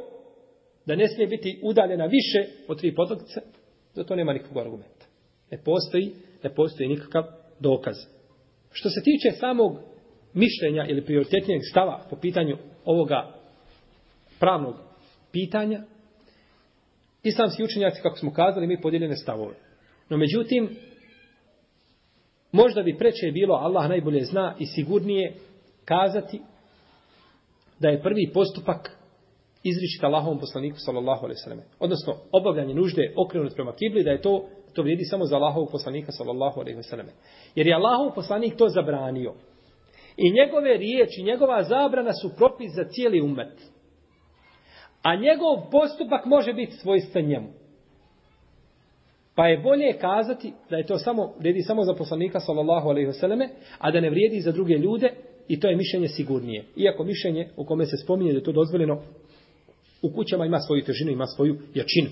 [0.86, 3.42] da ne smije biti udaljena više od tri podlaktice,
[3.94, 5.06] za to nema nikakvog argumenta.
[5.52, 6.12] Ne postoji,
[6.44, 7.24] ne postoji nikakav
[7.60, 7.96] dokaz.
[8.72, 9.80] Što se tiče samog
[10.34, 13.34] mišljenja ili prioritetnijeg stava po pitanju ovoga
[14.40, 14.76] pravnog
[15.32, 15.84] pitanja,
[17.28, 19.56] islamski učenjaci, kako smo kazali, mi podijeljene stavove.
[20.10, 20.70] No međutim,
[22.52, 25.34] možda bi preče bilo, Allah najbolje zna i sigurnije
[25.86, 26.42] kazati
[27.80, 28.92] da je prvi postupak
[29.64, 31.64] izričit Allahovom poslaniku sallallahu alejhi ve selleme.
[31.80, 36.12] Odnosno obavljanje nužde okrenut prema kibli da je to to vrijedi samo za Allahovog poslanika
[36.12, 37.12] sallallahu alejhi ve selleme.
[37.56, 39.34] Jer je Allahov poslanik to zabranio.
[40.18, 43.54] I njegove riječi, njegova zabrana su propis za cijeli umet.
[45.02, 47.48] A njegov postupak može biti svojstven njemu.
[49.36, 53.14] Pa je bolje kazati da je to samo, vrijedi samo za poslanika sallallahu alejhi ve
[53.14, 55.14] selleme, a da ne vrijedi za druge ljude
[55.48, 56.64] i to je mišljenje sigurnije.
[56.76, 59.02] Iako mišljenje u kome se spominje da je to dozvoljeno
[60.02, 62.10] u kućama ima svoju težinu, ima svoju jačinu.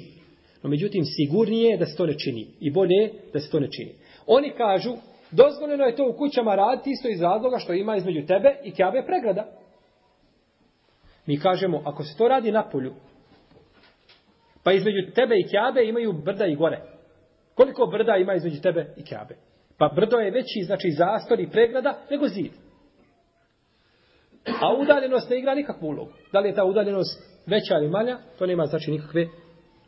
[0.63, 2.47] No međutim, sigurnije je da se to ne čini.
[2.59, 3.91] I bolje je da se to ne čini.
[4.27, 4.93] Oni kažu,
[5.31, 9.03] dozvoljeno je to u kućama raditi isto iz razloga što ima između tebe i kjabe
[9.05, 9.64] pregrada.
[11.25, 12.93] Mi kažemo, ako se to radi na polju,
[14.63, 16.81] pa između tebe i kjabe imaju brda i gore.
[17.55, 19.35] Koliko brda ima između tebe i kjabe?
[19.77, 22.51] Pa brdo je veći, znači zastor i pregrada, nego zid.
[24.61, 26.11] A udaljenost ne igra nikakvu ulogu.
[26.31, 29.27] Da li je ta udaljenost veća ili manja, to nema znači nikakve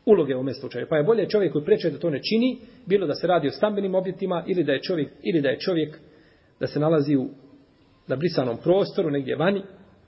[0.06, 0.86] uloge u ovom slučaju.
[0.90, 3.50] Pa je bolje čovjek koji preče da to ne čini, bilo da se radi o
[3.50, 5.98] stambenim objektima ili da je čovjek ili da je čovjek
[6.60, 7.28] da se nalazi u
[8.06, 9.62] na brisanom prostoru negdje vani.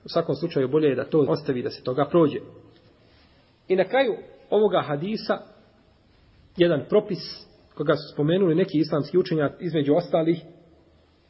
[0.05, 2.39] U svakom slučaju bolje je da to ostavi da se toga prođe.
[3.67, 4.13] I na kraju
[4.49, 5.37] ovoga hadisa
[6.57, 10.41] jedan propis koga su spomenuli neki islamski učenjaci između ostalih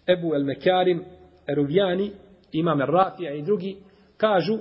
[0.08, 1.04] Ebu El Mekarim,
[1.48, 2.12] Eruvjani,
[2.52, 3.78] Imam Rafija i drugi
[4.18, 4.58] kažu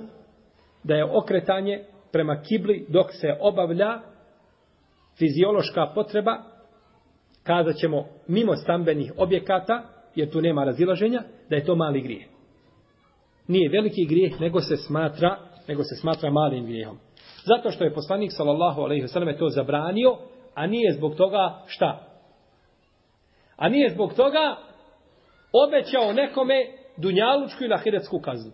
[0.83, 4.01] da je okretanje prema kibli dok se obavlja
[5.17, 6.43] fiziološka potreba,
[7.43, 9.83] kazat ćemo mimo stambenih objekata,
[10.15, 12.25] jer tu nema razilaženja, da je to mali grijeh.
[13.47, 16.97] Nije veliki grijeh, nego se smatra, nego se smatra malim grijehom.
[17.45, 20.17] Zato što je poslanik sallallahu alejhi ve selleme to zabranio,
[20.53, 22.07] a nije zbog toga šta?
[23.57, 24.57] A nije zbog toga
[25.67, 26.55] obećao nekome
[26.97, 28.51] dunjalučku ili ahiretsku kaznu.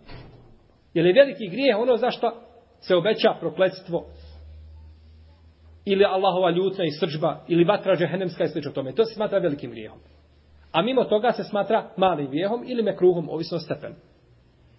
[0.93, 2.31] Je veliki grijeh ono zašto
[2.79, 4.05] se obeća prokletstvo
[5.85, 8.95] ili Allahova ljutna i sržba ili vatra džehennemska i slično tome.
[8.95, 9.99] To se smatra velikim grijehom.
[10.71, 13.95] A mimo toga se smatra malim grijehom ili mekruhom, ovisno stepen.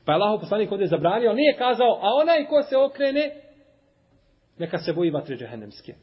[0.09, 3.31] Pa je Allah poslanik ovdje zabranio, nije kazao, a onaj ko se okrene,
[4.59, 5.95] neka se boji vatre džehennemske.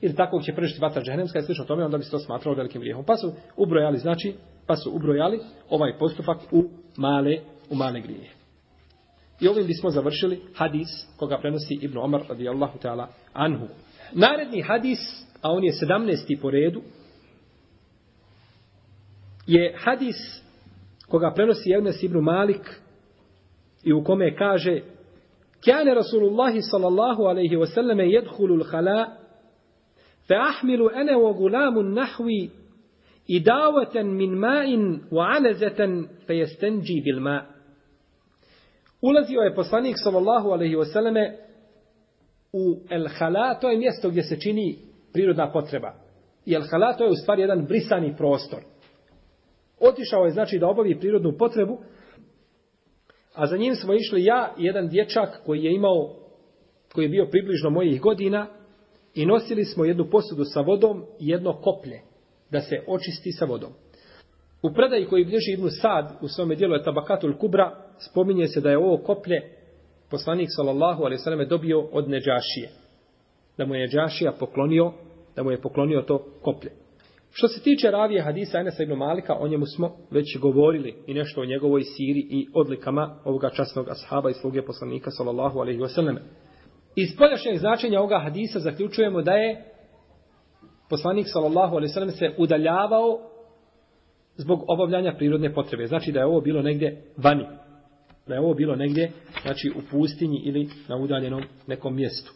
[0.00, 2.80] Ili tako će pržiti vatra džehennemska i slično tome, onda bi se to smatralo velikim
[2.80, 3.04] grijehom.
[3.04, 4.34] Pa su ubrojali, znači,
[4.66, 5.40] pa su ubrojali
[5.70, 6.64] ovaj postupak u
[6.96, 7.36] male,
[7.70, 8.34] u male grijehe.
[9.40, 13.66] I ovim bismo završili hadis koga prenosi Ibn Omar radijallahu ta'ala anhu.
[14.12, 14.98] Naredni hadis,
[15.42, 16.40] a on je 17.
[16.42, 16.82] po redu,
[19.46, 20.42] je hadis
[21.08, 22.85] koga prenosi Evnes Ibn Malik
[23.86, 24.80] i u kome kaže
[25.64, 29.06] Kjane Rasulullahi sallallahu alaihi wasallam jedhulu l'hala
[30.28, 32.50] fa ahmilu ene o gulamu nahvi
[33.26, 37.56] i davatan min ma'in wa alazatan jestenđi bil ma'
[39.02, 41.38] Ulazio je poslanik sallallahu alaihi ve
[42.52, 44.78] u el hala, to je mjesto gdje se čini
[45.12, 45.94] prirodna potreba.
[46.46, 48.62] I el hala to je u stvari jedan brisani prostor.
[49.80, 51.78] Otišao je znači da obavi prirodnu potrebu,
[53.36, 56.14] a za njim smo išli ja i jedan dječak koji je imao,
[56.94, 58.46] koji je bio približno mojih godina
[59.14, 62.00] i nosili smo jednu posudu sa vodom i jedno koplje
[62.50, 63.70] da se očisti sa vodom.
[64.62, 67.76] U predaji koji bilježi Ibnu Sad u svome dijelu je Tabakatul Kubra,
[68.10, 69.42] spominje se da je ovo koplje
[70.10, 72.68] poslanik sallallahu alejhi ve selleme dobio od Nedžašije.
[73.58, 74.92] Da mu je Nedžašija poklonio,
[75.36, 76.85] da mu je poklonio to koplje.
[77.38, 81.40] Što se tiče ravije hadisa Enesa ibn Malika, o njemu smo već govorili i nešto
[81.40, 86.20] o njegovoj siri i odlikama ovoga časnog ashaba i sluge poslanika sallallahu alejhi ve.
[86.96, 89.64] Iz poljašnjeg značenja ovoga hadisa zaključujemo da je
[90.90, 93.18] poslanik sallallahu alejhi ve sellem se udaljavao
[94.36, 95.86] zbog obavljanja prirodne potrebe.
[95.86, 97.46] Znači da je ovo bilo negdje vani.
[98.26, 102.32] Da je ovo bilo negdje, znači u pustinji ili na udaljenom nekom mjestu.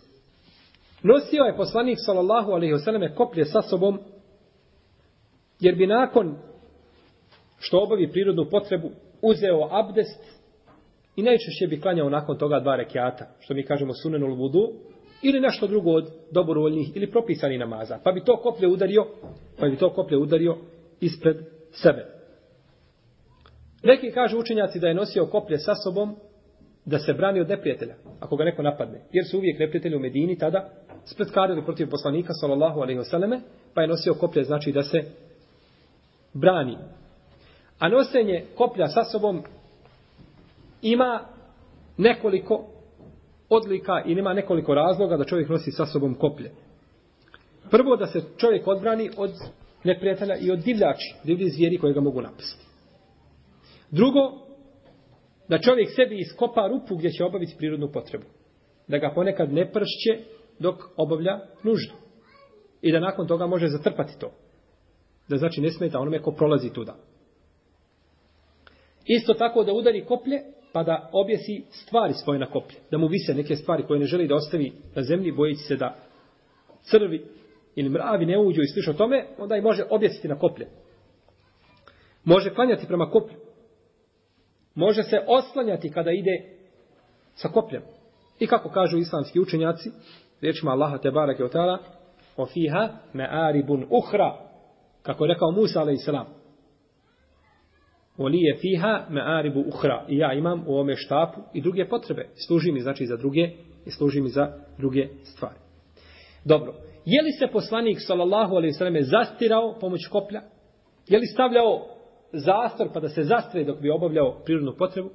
[1.02, 3.98] Nosio je poslanik sallallahu alejhi ve koplje sa sobom
[5.60, 6.36] jer bi nakon
[7.58, 8.90] što obavi prirodnu potrebu
[9.22, 10.40] uzeo abdest
[11.16, 14.72] i najčešće bi klanjao nakon toga dva rekiata, što mi kažemo sunenul vudu,
[15.22, 17.98] ili nešto drugo od dobrovoljnih ili propisani namaza.
[18.04, 19.06] Pa bi to koplje udario,
[19.58, 20.56] pa bi to koplje udario
[21.00, 21.36] ispred
[21.70, 22.06] sebe.
[23.82, 26.16] Neki kažu učenjaci da je nosio koplje sa sobom
[26.84, 29.00] da se brani od neprijatelja, ako ga neko napadne.
[29.12, 30.70] Jer su uvijek neprijatelji u Medini tada
[31.04, 33.40] spretkarili protiv poslanika, sallallahu alaihi wasallame,
[33.74, 35.02] pa je nosio koplje, znači da se
[36.34, 36.76] brani.
[37.78, 39.42] A nosenje koplja sa sobom
[40.82, 41.20] ima
[41.96, 42.66] nekoliko
[43.48, 46.50] odlika i ima nekoliko razloga da čovjek nosi sa sobom koplje.
[47.70, 49.30] Prvo da se čovjek odbrani od
[49.84, 52.66] neprijatelja i od divljači, divlji zvijeri koje ga mogu napasti.
[53.90, 54.20] Drugo,
[55.48, 58.24] da čovjek sebi iskopa rupu gdje će obaviti prirodnu potrebu.
[58.88, 60.24] Da ga ponekad ne pršće
[60.58, 61.94] dok obavlja nuždu.
[62.82, 64.30] I da nakon toga može zatrpati to.
[65.30, 66.96] Da znači ne smeta onome ko prolazi tuda.
[69.06, 70.40] Isto tako da udari koplje,
[70.72, 72.78] pa da objesi stvari svoje na koplje.
[72.90, 75.96] Da mu vise neke stvari koje ne želi da ostavi na zemlji, bojeći se da
[76.82, 77.26] crvi
[77.74, 80.66] ili mravi ne uđu i sliš tome, onda i može objesiti na koplje.
[82.24, 83.36] Može klanjati prema koplju.
[84.74, 86.44] Može se oslanjati kada ide
[87.34, 87.82] sa kopljem.
[88.38, 89.90] I kako kažu islamski učenjaci,
[90.40, 91.78] riječima Allaha te barake ta'ala,
[92.36, 94.49] o fiha me aribun uhra,
[95.02, 96.08] kako je rekao Musa a.s.
[98.18, 100.04] Olije fiha me aribu uhra.
[100.08, 102.28] I ja imam u ome štapu i druge potrebe.
[102.46, 103.50] Služi mi znači za druge
[103.86, 105.58] i služi mi za druge stvari.
[106.44, 106.74] Dobro.
[107.04, 110.42] Je li se poslanik sallallahu alejhi ve selleme zastirao pomoć koplja?
[111.08, 111.86] Je li stavljao
[112.32, 115.10] zastor pa da se zastre dok bi obavljao prirodnu potrebu?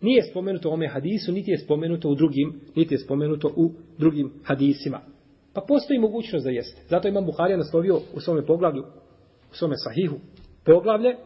[0.00, 4.32] Nije spomenuto u ome hadisu, niti je spomenuto u drugim, niti je spomenuto u drugim
[4.44, 5.00] hadisima.
[5.54, 6.82] Pa postoji mogućnost da jeste.
[6.88, 8.84] Zato imam Buharija naslovio u svome poglavlju,
[9.52, 10.16] u svome sahihu,
[10.64, 11.16] poglavlje,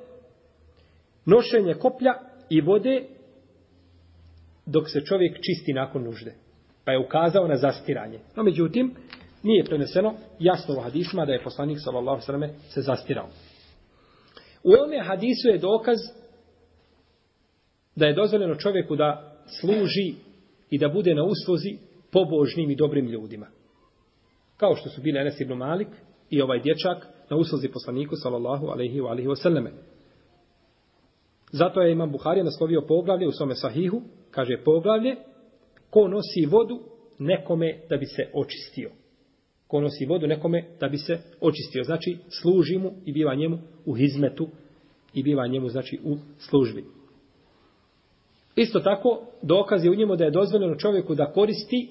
[1.27, 2.15] nošenje koplja
[2.51, 3.05] i vode
[4.67, 6.35] dok se čovjek čisti nakon nužde.
[6.85, 8.19] Pa je ukazao na zastiranje.
[8.37, 8.95] No, međutim,
[9.43, 13.29] nije preneseno jasno u hadisma da je poslanik sallallahu sallam se zastirao.
[14.63, 15.99] U ovome hadisu je dokaz
[17.97, 20.15] da je dozvoljeno čovjeku da služi
[20.71, 21.79] i da bude na usluzi
[22.13, 23.47] pobožnim i dobrim ljudima.
[24.57, 25.89] Kao što su bili Enes ibn Malik
[26.31, 29.71] i ovaj dječak na usluzi poslaniku sallallahu alaihi wa alihi wasallame.
[31.53, 35.17] Zato je imam Buharija naslovio poglavlje u svome sahihu, kaže poglavlje,
[35.91, 36.81] ko nosi vodu
[37.19, 38.91] nekome da bi se očistio
[39.75, 41.85] ko nosi vodu nekome da bi se očistio.
[41.85, 44.49] Znači, služi mu i biva njemu u hizmetu
[45.15, 46.85] i biva njemu, znači, u službi.
[48.57, 51.91] Isto tako, dokaz je u njemu da je dozvoljeno čovjeku da koristi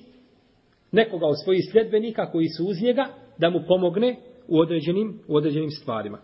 [0.91, 3.05] nekoga od svojih sljedbenika koji su uz njega,
[3.37, 4.15] da mu pomogne
[4.47, 6.19] u određenim, u određenim stvarima.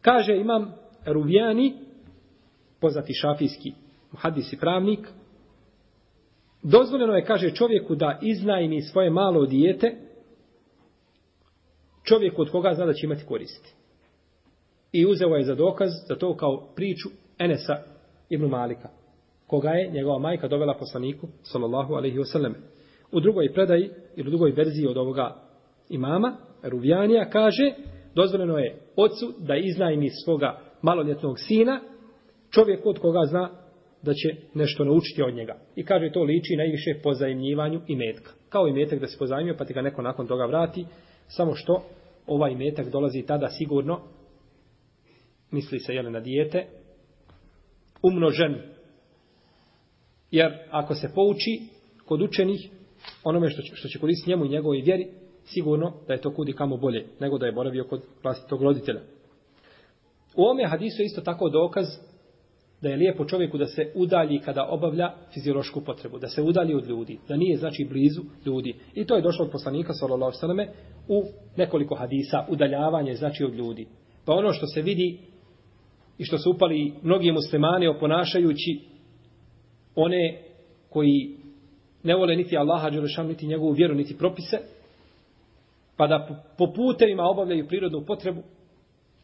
[0.00, 0.74] Kaže imam
[1.06, 1.74] Ruvijani,
[2.80, 3.72] poznati šafijski
[4.16, 5.08] hadis i pravnik,
[6.62, 9.96] dozvoljeno je, kaže čovjeku, da iznajmi svoje malo dijete,
[12.04, 13.74] čovjeku od koga zna da će imati koristi.
[14.92, 17.76] I uzeo je za dokaz za to kao priču Enesa
[18.28, 18.88] ibn Malika,
[19.46, 22.54] koga je njegova majka dovela poslaniku, sallallahu alaihi wasallam.
[23.12, 25.36] U drugoj predaji, ili u drugoj verziji od ovoga
[25.88, 27.72] imama, Ruvijanija kaže,
[28.14, 31.80] dozvoljeno je ocu da iznajmi svoga maloljetnog sina,
[32.50, 33.50] čovjek od koga zna
[34.02, 35.56] da će nešto naučiti od njega.
[35.76, 38.30] I kaže to liči najviše pozajemljivanju i metka.
[38.48, 40.84] Kao i metak da se pozajmio, pa ti ga neko nakon toga vrati,
[41.28, 41.82] samo što
[42.26, 44.00] ovaj metak dolazi tada sigurno
[45.50, 46.66] misli se jele na dijete,
[48.02, 48.56] umnožen.
[50.30, 51.60] Jer ako se pouči
[52.04, 52.70] kod učenih,
[53.24, 55.08] onome što će, što će koristiti njemu i njegovoj vjeri,
[55.54, 59.00] sigurno da je to kudi kamo bolje, nego da je boravio kod vlastitog roditelja.
[60.36, 61.86] U ome hadisu je isto tako dokaz
[62.82, 66.86] da je lijepo čovjeku da se udalji kada obavlja fiziološku potrebu, da se udalji od
[66.86, 68.74] ljudi, da nije znači blizu ljudi.
[68.94, 70.70] I to je došlo od poslanika sallallahu alejhi
[71.08, 71.24] u
[71.56, 73.86] nekoliko hadisa udaljavanje znači od ljudi.
[74.24, 75.18] Pa ono što se vidi
[76.18, 78.80] i što su upali mnogi muslimani oponašajući
[79.94, 80.42] one
[80.90, 81.36] koji
[82.02, 84.58] ne vole niti Allaha dželešan niti njegovu vjeru niti propise
[85.98, 88.42] pa da po putevima obavljaju prirodnu potrebu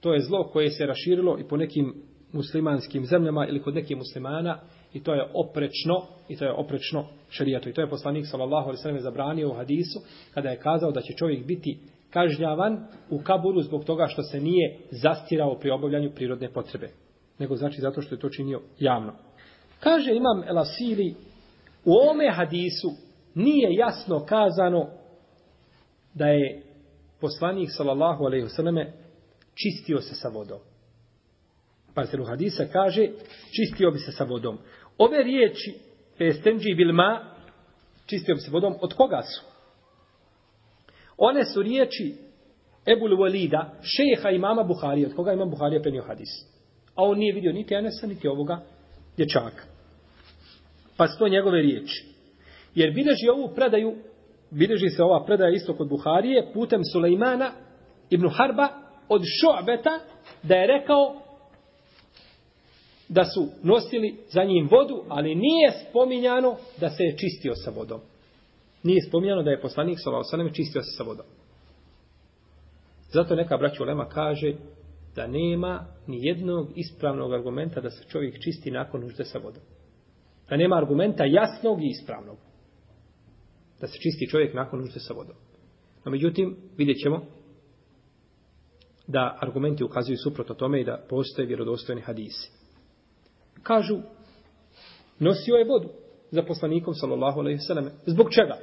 [0.00, 1.94] to je zlo koje se raširilo i po nekim
[2.32, 4.60] muslimanskim zemljama ili kod nekih muslimana
[4.92, 7.68] i to je oprečno i to je oprečno šerijatu.
[7.68, 10.00] I to je poslanik sallallahu alejhi ve sellem zabranio u hadisu
[10.34, 11.78] kada je kazao da će čovjek biti
[12.10, 16.88] kažnjavan u kaburu zbog toga što se nije zastirao pri obavljanju prirodne potrebe,
[17.38, 19.12] nego znači zato što je to činio javno.
[19.80, 21.14] Kaže imam Elasili,
[21.84, 22.88] u ome hadisu
[23.34, 25.03] nije jasno kazano
[26.14, 26.62] da je
[27.20, 28.92] poslanik sallallahu alejhi ve selleme
[29.54, 30.58] čistio se sa vodom.
[31.94, 33.08] Pa se u hadisa kaže,
[33.56, 34.58] čistio bi se sa vodom.
[34.98, 35.74] Ove riječi,
[36.18, 37.34] estenđi bilma,
[38.06, 39.44] čistio bi se vodom, od koga su?
[41.16, 42.14] One su riječi
[42.86, 46.28] Ebul Walida, šeha imama Buharija, od koga imam Buharija prenio hadis.
[46.94, 48.60] A on nije vidio niti Enesa, niti ovoga
[49.16, 49.64] dječaka.
[50.96, 52.06] Pa su to njegove riječi.
[52.74, 53.96] Jer bileži ovu predaju,
[54.54, 57.50] bileži se ova predaja isto kod Buharije, putem Sulejmana
[58.10, 58.68] ibn Harba
[59.08, 59.98] od Šo'beta,
[60.42, 61.14] da je rekao
[63.08, 68.00] da su nosili za njim vodu, ali nije spominjano da se je čistio sa vodom.
[68.82, 71.26] Nije spominjano da je poslanik Salao čistio se sa vodom.
[73.12, 74.52] Zato neka braća Lema kaže
[75.16, 79.62] da nema ni jednog ispravnog argumenta da se čovjek čisti nakon nužde sa vodom.
[80.48, 82.36] Da nema argumenta jasnog i ispravnog.
[83.84, 85.36] Da se čisti čovjek nakon nužde sa vodom.
[86.04, 87.26] No međutim, vidjet ćemo
[89.06, 92.50] da argumenti ukazuju suprotno tome i da postoje vjerodostojni hadisi.
[93.62, 93.98] Kažu,
[95.18, 95.88] nosio je vodu
[96.30, 97.90] za poslanikom, sallallahu alaihi sallam.
[98.06, 98.58] Zbog čega?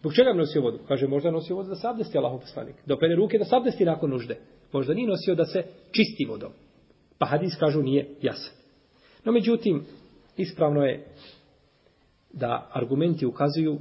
[0.00, 0.78] Zbog čega je nosio vodu?
[0.88, 2.76] Kaže, možda je nosio vodu da se abdesti Allahov poslanik.
[2.86, 4.36] Da opere ruke da se abdesti nakon nužde.
[4.72, 6.52] Možda nije nosio da se čisti vodom.
[7.18, 8.54] Pa hadis kažu nije jasan.
[9.24, 9.84] No međutim,
[10.36, 11.06] ispravno je
[12.32, 13.78] da argumenti ukazuju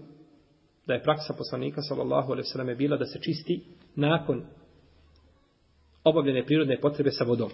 [0.88, 3.64] da je praksa poslanika sallallahu alejhi ve selleme bila da se čisti
[3.96, 4.46] nakon
[6.04, 7.52] obavljene prirodne potrebe sa vodom.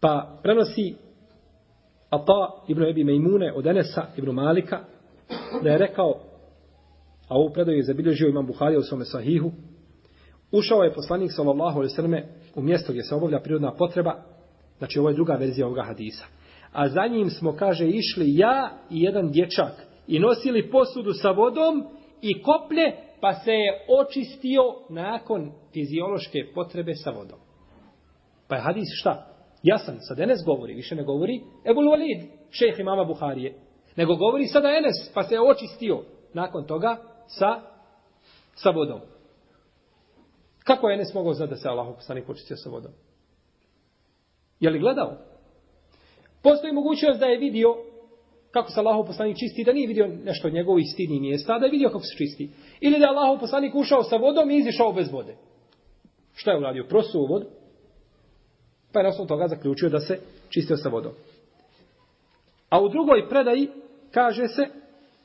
[0.00, 0.94] Pa prenosi
[2.10, 4.84] Ata ibn Ebi Mejmune od Enesa ibn Malika
[5.62, 6.20] da je rekao
[7.28, 9.52] a ovu predaju je zabilježio imam Buharija u svome sahihu
[10.52, 12.14] ušao je poslanik sallallahu alaihi sallam
[12.54, 14.22] u mjesto gdje se obavlja prirodna potreba
[14.78, 16.24] znači ovo je druga verzija ovoga hadisa
[16.72, 19.72] a za njim smo kaže išli ja i jedan dječak
[20.06, 21.84] i nosili posudu sa vodom
[22.22, 27.46] i koplje pa se je očistio nakon fiziološke potrebe sa vodom
[28.48, 29.32] pa je hadis šta?
[29.62, 33.54] jasan, sad Enes govori, više ne govori Ebul Walid, šejh imama Buharije,
[33.96, 36.02] nego govori sada Enes, pa se je očistio
[36.32, 36.96] nakon toga
[37.26, 37.60] sa,
[38.54, 39.00] sa vodom.
[40.64, 42.92] Kako je Enes mogao znati da se Allah poslanik očistio sa vodom?
[44.60, 45.16] Je li gledao?
[46.42, 47.68] Postoji mogućnost da je vidio
[48.56, 51.70] kako se Allahov poslanik čisti, da nije vidio nešto od njegovih stidnih mjesta, da je
[51.70, 52.50] vidio kako se čisti.
[52.80, 55.36] Ili da je Allahov poslanik ušao sa vodom i izišao bez vode.
[56.34, 56.86] Šta je uradio?
[56.88, 57.46] Prosuo vodu
[58.92, 61.12] Pa je na osnovu toga zaključio da se čistio sa vodom.
[62.68, 63.68] A u drugoj predaji
[64.10, 64.66] kaže se,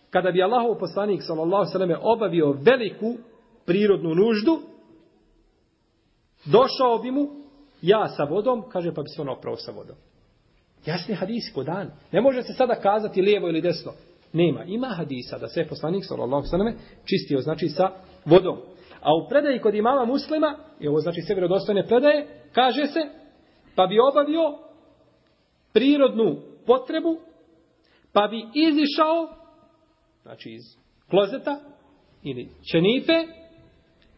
[0.09, 3.13] kada bi Allahov poslanik sallallahu sallam obavio veliku
[3.65, 4.59] prirodnu nuždu,
[6.45, 7.27] došao bi mu
[7.81, 9.95] ja sa vodom, kaže pa bi se on oprao sa vodom.
[10.85, 11.91] Jasni hadisi ko dan.
[12.11, 13.91] Ne može se sada kazati lijevo ili desno.
[14.33, 14.63] Nema.
[14.63, 16.73] Ima hadisa da se poslanik sallallahu sallam
[17.05, 17.89] čistio znači sa
[18.25, 18.57] vodom.
[19.01, 22.99] A u predaji kod imama muslima, i ovo znači sve vjerodostojne predaje, kaže se
[23.75, 24.57] pa bi obavio
[25.73, 27.17] prirodnu potrebu,
[28.13, 29.29] pa bi izišao,
[30.21, 30.61] znači iz
[31.09, 31.59] klozeta
[32.23, 33.13] ili čenife,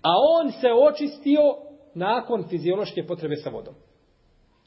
[0.01, 1.41] a on se očistio
[1.93, 3.73] nakon fiziološke potrebe sa vodom.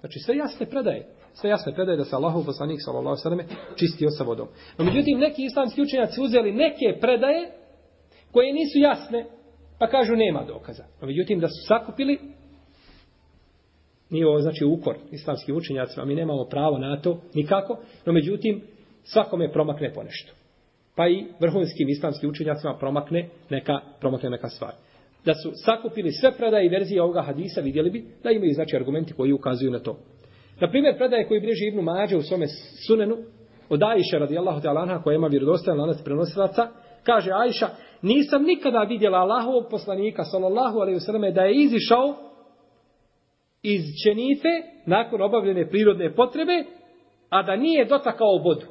[0.01, 1.16] Znači sve jasne predaje.
[1.41, 4.49] Sve jasne predaje da se Allahov poslanik sallallahu alejhi ve čistio sa vodom.
[4.79, 7.51] No međutim neki islamski učenjaci uzeli neke predaje
[8.33, 9.27] koje nisu jasne,
[9.79, 10.85] pa kažu nema dokaza.
[11.01, 12.19] No međutim da su sakupili
[14.11, 18.63] Nije ovo znači ukor islamskim učenjacima, mi nemamo pravo na to nikako, no međutim
[19.05, 20.33] svakome promakne ponešto.
[20.97, 24.73] Pa i vrhunskim islamskim učenjacima promakne neka, promakne neka stvar.
[25.25, 29.13] da su sakupili sve predaje i verzije ovoga hadisa, vidjeli bi da imaju znači argumenti
[29.13, 29.99] koji ukazuju na to.
[30.61, 32.47] Na primjer, predaje koji bliži Ibnu Mađe u svome
[32.87, 33.17] sunenu,
[33.69, 36.69] od Ajše radijallahu ta'ala anha, koja ima vjerodostojan lanac prenosilaca,
[37.05, 37.69] kaže Ajša,
[38.03, 42.17] nisam nikada vidjela Allahovog poslanika, sallallahu alaihi wasallam, da je izišao
[43.63, 44.49] iz čenife,
[44.87, 46.65] nakon obavljene prirodne potrebe,
[47.29, 48.67] a da nije dotakao vodu.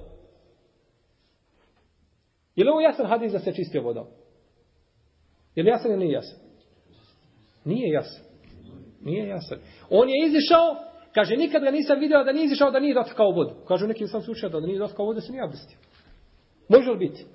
[2.55, 4.05] Je li ovo jasan hadis da se čistio vodom?
[5.55, 6.39] Je li jasan ili nije jasan?
[7.65, 8.23] Nije jasan.
[9.01, 9.57] Nije jasan.
[9.89, 10.75] On je izišao,
[11.15, 13.53] kaže, nikad ga nisam vidio da nije izišao da nije dotakao vodu.
[13.67, 15.77] Kažu neki sam slučaj da nije dotakao vodu, da se nije abdestio.
[16.69, 17.25] Može li biti?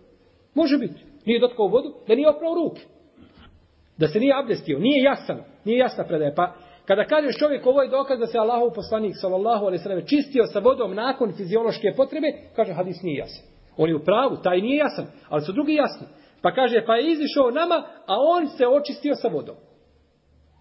[0.54, 1.04] Može biti.
[1.26, 2.80] Nije dotakao vodu, da nije oprao ruke.
[3.98, 4.78] Da se nije abdestio.
[4.78, 5.42] Nije jasan.
[5.64, 6.32] Nije jasna predaja.
[6.36, 6.54] Pa
[6.86, 10.46] kada kažeš čovjek ovo je dokaz da se Allahov poslanik sallallahu alejhi ve sellem čistio
[10.46, 12.26] sa vodom nakon fiziološke potrebe,
[12.56, 13.44] kaže hadis nije jasan.
[13.76, 16.06] On je u pravu, taj nije jasan, ali su drugi jasni.
[16.42, 17.74] Pa kaže, pa je izišao nama,
[18.06, 19.56] a on se očistio sa vodom.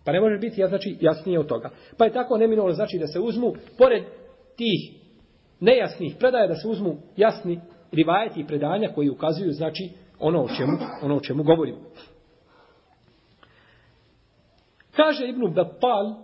[0.05, 1.69] Pa ne može biti ja, znači, jasnije od toga.
[1.97, 4.03] Pa je tako neminovno znači da se uzmu, pored
[4.55, 4.99] tih
[5.59, 7.59] nejasnih predaja, da se uzmu jasni
[7.91, 9.89] rivajeti i predanja koji ukazuju, znači,
[10.19, 11.77] ono o čemu, ono o čemu govorimo.
[14.95, 16.15] Kaže Ibn Battal,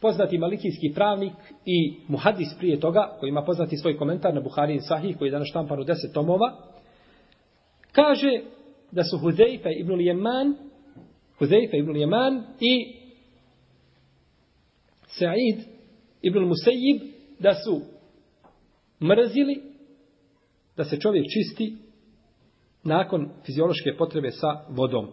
[0.00, 1.32] poznati malikijski pravnik
[1.64, 5.32] i muhadis prije toga, koji ima poznati svoj komentar na Buhari i Sahih, koji je
[5.32, 6.56] danas štampan u deset tomova,
[7.92, 8.40] kaže
[8.92, 10.54] da su Hudejfe ibn Lijeman,
[11.40, 12.96] Huzeife ibn Jeman i
[15.06, 15.58] Sa'id
[16.22, 17.02] ibn Musejib,
[17.38, 17.80] da su
[19.00, 19.62] mrzili
[20.76, 21.76] da se čovjek čisti
[22.84, 25.08] nakon fiziološke potrebe sa vodom.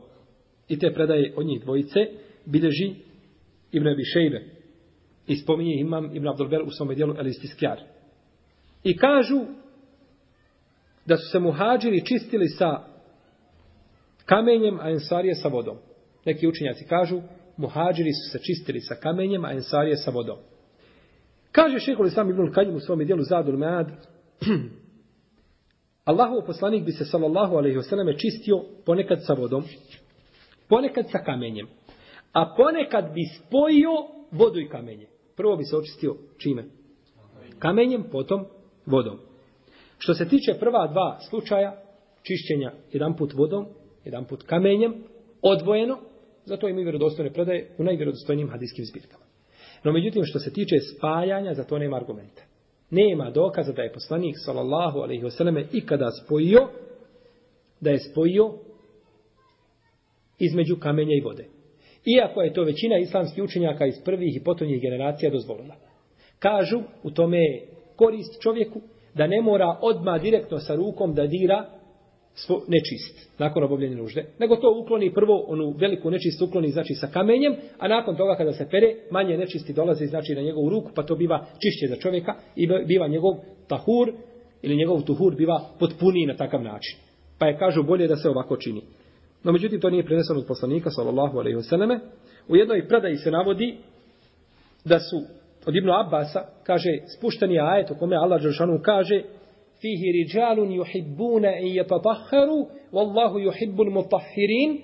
[0.68, 2.00] I te predaje od njih dvojice
[2.46, 2.96] bilježi
[3.72, 4.46] Ibn Abi Šejbe.
[5.28, 7.80] I spominje imam Ibn Abdelber u svome dijelu El Istiskjar.
[8.84, 9.46] I kažu
[11.06, 12.84] da su se muhađiri čistili sa
[14.26, 15.78] kamenjem, a ensarije sa vodom.
[16.28, 17.22] Neki učenjaci kažu,
[17.58, 20.38] muhađiri su se čistili sa kamenjem, a ensarije sa vodom.
[21.52, 23.88] Kaže šehol Islam Ibn Kajim u svom dijelu Zadul Mead,
[26.12, 29.64] Allahov poslanik bi se sallallahu alaihi wasallam čistio ponekad sa vodom,
[30.70, 31.68] ponekad sa kamenjem,
[32.34, 33.92] a ponekad bi spojio
[34.32, 35.08] vodu i kamenje.
[35.36, 36.66] Prvo bi se očistio čime?
[37.60, 38.46] Kamenjem, potom
[38.86, 39.20] vodom.
[39.98, 41.82] Što se tiče prva dva slučaja,
[42.24, 43.66] čišćenja jedan put vodom,
[44.06, 45.04] jedan put kamenjem,
[45.42, 45.98] odvojeno,
[46.48, 49.26] zato imaju vjerodostojne predaje u najvjerodostojnijim hadijskim zbirkama.
[49.84, 52.42] No međutim, što se tiče spajanja, za to nema argumenta.
[52.90, 56.68] Nema dokaza da je poslanik, sallallahu alaihi vseleme, ikada spojio,
[57.82, 58.54] da je spojio
[60.40, 61.46] između kamenja i vode.
[62.06, 65.76] Iako je to većina islamskih učenjaka iz prvih i potonjih generacija dozvolila.
[66.40, 67.40] Kažu, u tome
[67.96, 68.82] korist čovjeku,
[69.14, 71.77] da ne mora odma direktno sa rukom da dira
[72.50, 77.56] nečist nakon obavljene nužde, nego to ukloni prvo onu veliku nečist ukloni znači sa kamenjem,
[77.80, 81.16] a nakon toga kada se pere, manje nečisti dolaze znači na njegovu ruku, pa to
[81.16, 83.34] biva čišće za čovjeka i biva njegov
[83.68, 84.14] tahur
[84.62, 86.98] ili njegov tuhur biva potpuniji na takav način.
[87.40, 88.82] Pa je kažu bolje da se ovako čini.
[89.44, 92.00] No međutim to nije preneseno od poslanika sallallahu alejhi ve selleme.
[92.48, 93.78] U jednoj predaji se navodi
[94.86, 95.22] da su
[95.66, 99.22] od Ibnu Abbasa, kaže, spušteni ajet u kome Allah dželešanu kaže,
[99.82, 104.82] فيه رجال يحبون أن يتطهروا والله يحب المطهرين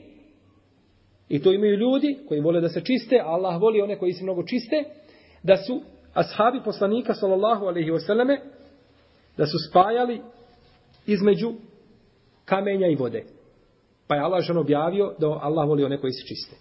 [1.30, 4.24] I to imaju ljudi koji vole da se čiste, a Allah voli one koji se
[4.24, 4.84] mnogo čiste,
[5.44, 5.82] da su
[6.14, 8.40] ashabi poslanika, sallallahu alaihi wasallame,
[9.38, 10.22] da su spajali
[11.08, 11.54] između
[12.46, 13.24] kamenja i vode.
[14.08, 16.56] Pa je Allah žan objavio da Allah voli one koji se čiste.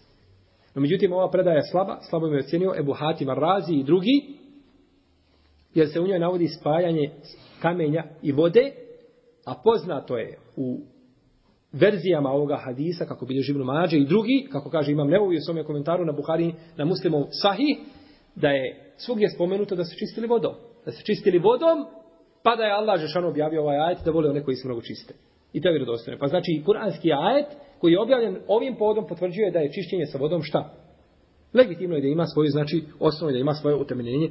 [0.75, 4.42] No međutim, ova predaja je slaba, slabo mi je ocjenio Ebu Hatim Razi i drugi,
[5.75, 7.11] jer se u njoj navodi spajanje
[7.63, 8.73] kamenja i vode,
[9.45, 10.79] a poznato je u
[11.73, 15.65] verzijama ovoga hadisa, kako bilje živno mađe i drugi, kako kaže imam nevovi u svome
[15.65, 17.79] komentaru na Buhari, na muslimov sahih,
[18.35, 20.55] da je svugdje spomenuto da se čistili vodom.
[20.85, 21.87] Da se čistili vodom,
[22.43, 25.15] pa da je Allah Žešan objavio ovaj ajet da vole one koji se mnogo čiste.
[25.53, 26.19] I to je vjerodostojno.
[26.21, 27.47] Pa znači, kuranski ajet
[27.79, 30.75] koji je objavljen ovim povodom potvrđuje da je čišćenje sa vodom šta?
[31.55, 34.31] Legitimno je da ima svoju, znači, osnovu da ima svoje utemeljenje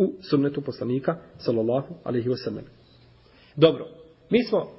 [0.00, 2.64] u sunnetu poslanika, sallallahu alaihi wasallam.
[3.56, 3.86] Dobro,
[4.30, 4.70] mi smo,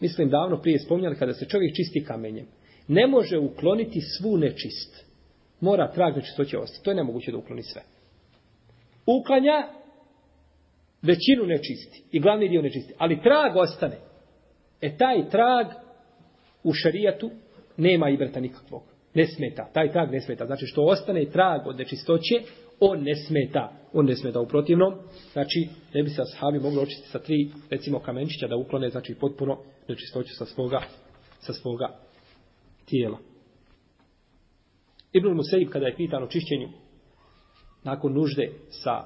[0.00, 2.46] mislim, davno prije spomnjali kada se čovjek čisti kamenjem.
[2.88, 5.06] Ne može ukloniti svu nečist.
[5.60, 6.84] Mora trag nečistoće ostati.
[6.84, 7.82] To je nemoguće da ukloni sve.
[9.06, 9.68] Uklanja
[11.02, 12.94] većinu nečisti i glavni dio nečisti.
[12.98, 13.96] Ali trag ostane.
[14.80, 15.66] E taj trag
[16.64, 17.30] u šarijatu
[17.76, 18.82] nema ibrata nikakvog.
[19.14, 19.70] Ne smeta.
[19.72, 20.46] Taj trag ne smeta.
[20.46, 22.42] Znači što ostane trag od nečistoće,
[22.82, 23.72] on ne smeta.
[23.92, 24.94] On ne smeta u protivnom.
[25.32, 29.58] Znači, ne bi se ashabi mogli očistiti sa tri, recimo, kamenčića da uklone, znači, potpuno
[29.88, 30.82] nečistoću sa svoga,
[31.40, 31.98] sa svoga
[32.84, 33.18] tijela.
[35.12, 36.68] Ibn Musaib kada je pitan o čišćenju
[37.84, 39.04] nakon nužde sa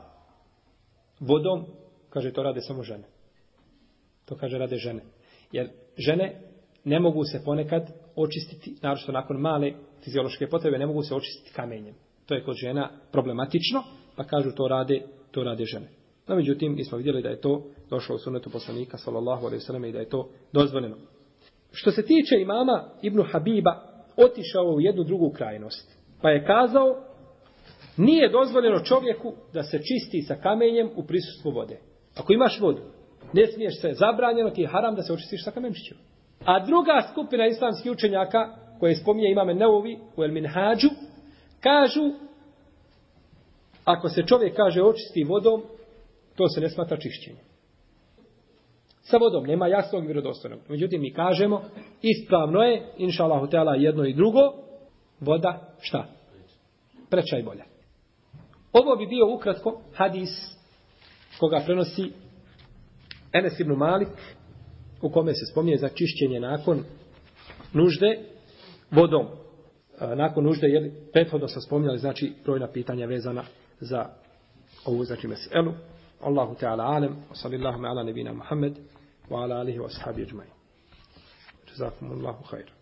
[1.21, 1.67] vodom,
[2.11, 3.05] kaže to rade samo žene.
[4.25, 5.03] To kaže rade žene.
[5.53, 6.41] Jer žene
[6.85, 9.73] ne mogu se ponekad očistiti, naročito nakon male
[10.05, 11.95] fiziološke potrebe, ne mogu se očistiti kamenjem.
[12.27, 13.83] To je kod žena problematično,
[14.17, 15.89] pa kažu to rade, to rade žene.
[16.29, 19.85] No, međutim, mi smo vidjeli da je to došlo u sunetu poslanika, sallallahu alaihi sallam,
[19.85, 20.97] i da je to dozvoljeno.
[21.73, 23.83] Što se tiče imama Ibnu Habiba,
[24.17, 25.97] otišao u jednu drugu krajnost.
[26.23, 26.97] Pa je kazao,
[27.97, 31.79] nije dozvoljeno čovjeku da se čisti sa kamenjem u prisustvu vode.
[32.17, 32.83] Ako imaš vodu,
[33.33, 35.97] ne smiješ se, zabranjeno ti je haram da se očistiš sa kamenčićem.
[36.45, 40.89] A druga skupina islamskih učenjaka, koje spominje imame Neovi u El Minhađu,
[41.67, 42.13] kažu,
[43.85, 45.63] ako se čovjek kaže očisti vodom,
[46.37, 47.45] to se ne smatra čišćenjem.
[49.03, 50.61] Sa vodom nema jasnog i vjerodostojnog.
[50.69, 51.63] Međutim, mi kažemo,
[52.03, 54.41] ispravno je, inša Allah, jedno i drugo,
[55.21, 56.07] voda, šta?
[57.11, 57.65] Preča i bolja.
[58.73, 60.31] Ovo bi bio ukratko hadis
[61.39, 62.13] koga prenosi
[63.33, 64.09] Enes ibn Malik,
[65.03, 66.85] u kome se spominje za čišćenje nakon
[67.73, 68.19] nužde
[68.91, 69.46] vodom.
[70.01, 73.43] Nakon nužde, jer prethodno sam spominjali, znači, brojna pitanja vezana
[73.81, 74.07] za
[74.85, 75.73] ovu, znači, meselu.
[76.21, 78.73] Allahu Teala alem, sallallahu ala nebina Muhammed,
[79.31, 80.47] wa ala alihi wa sahabi ajmai.
[81.69, 82.76] Jazakumullahu khairu.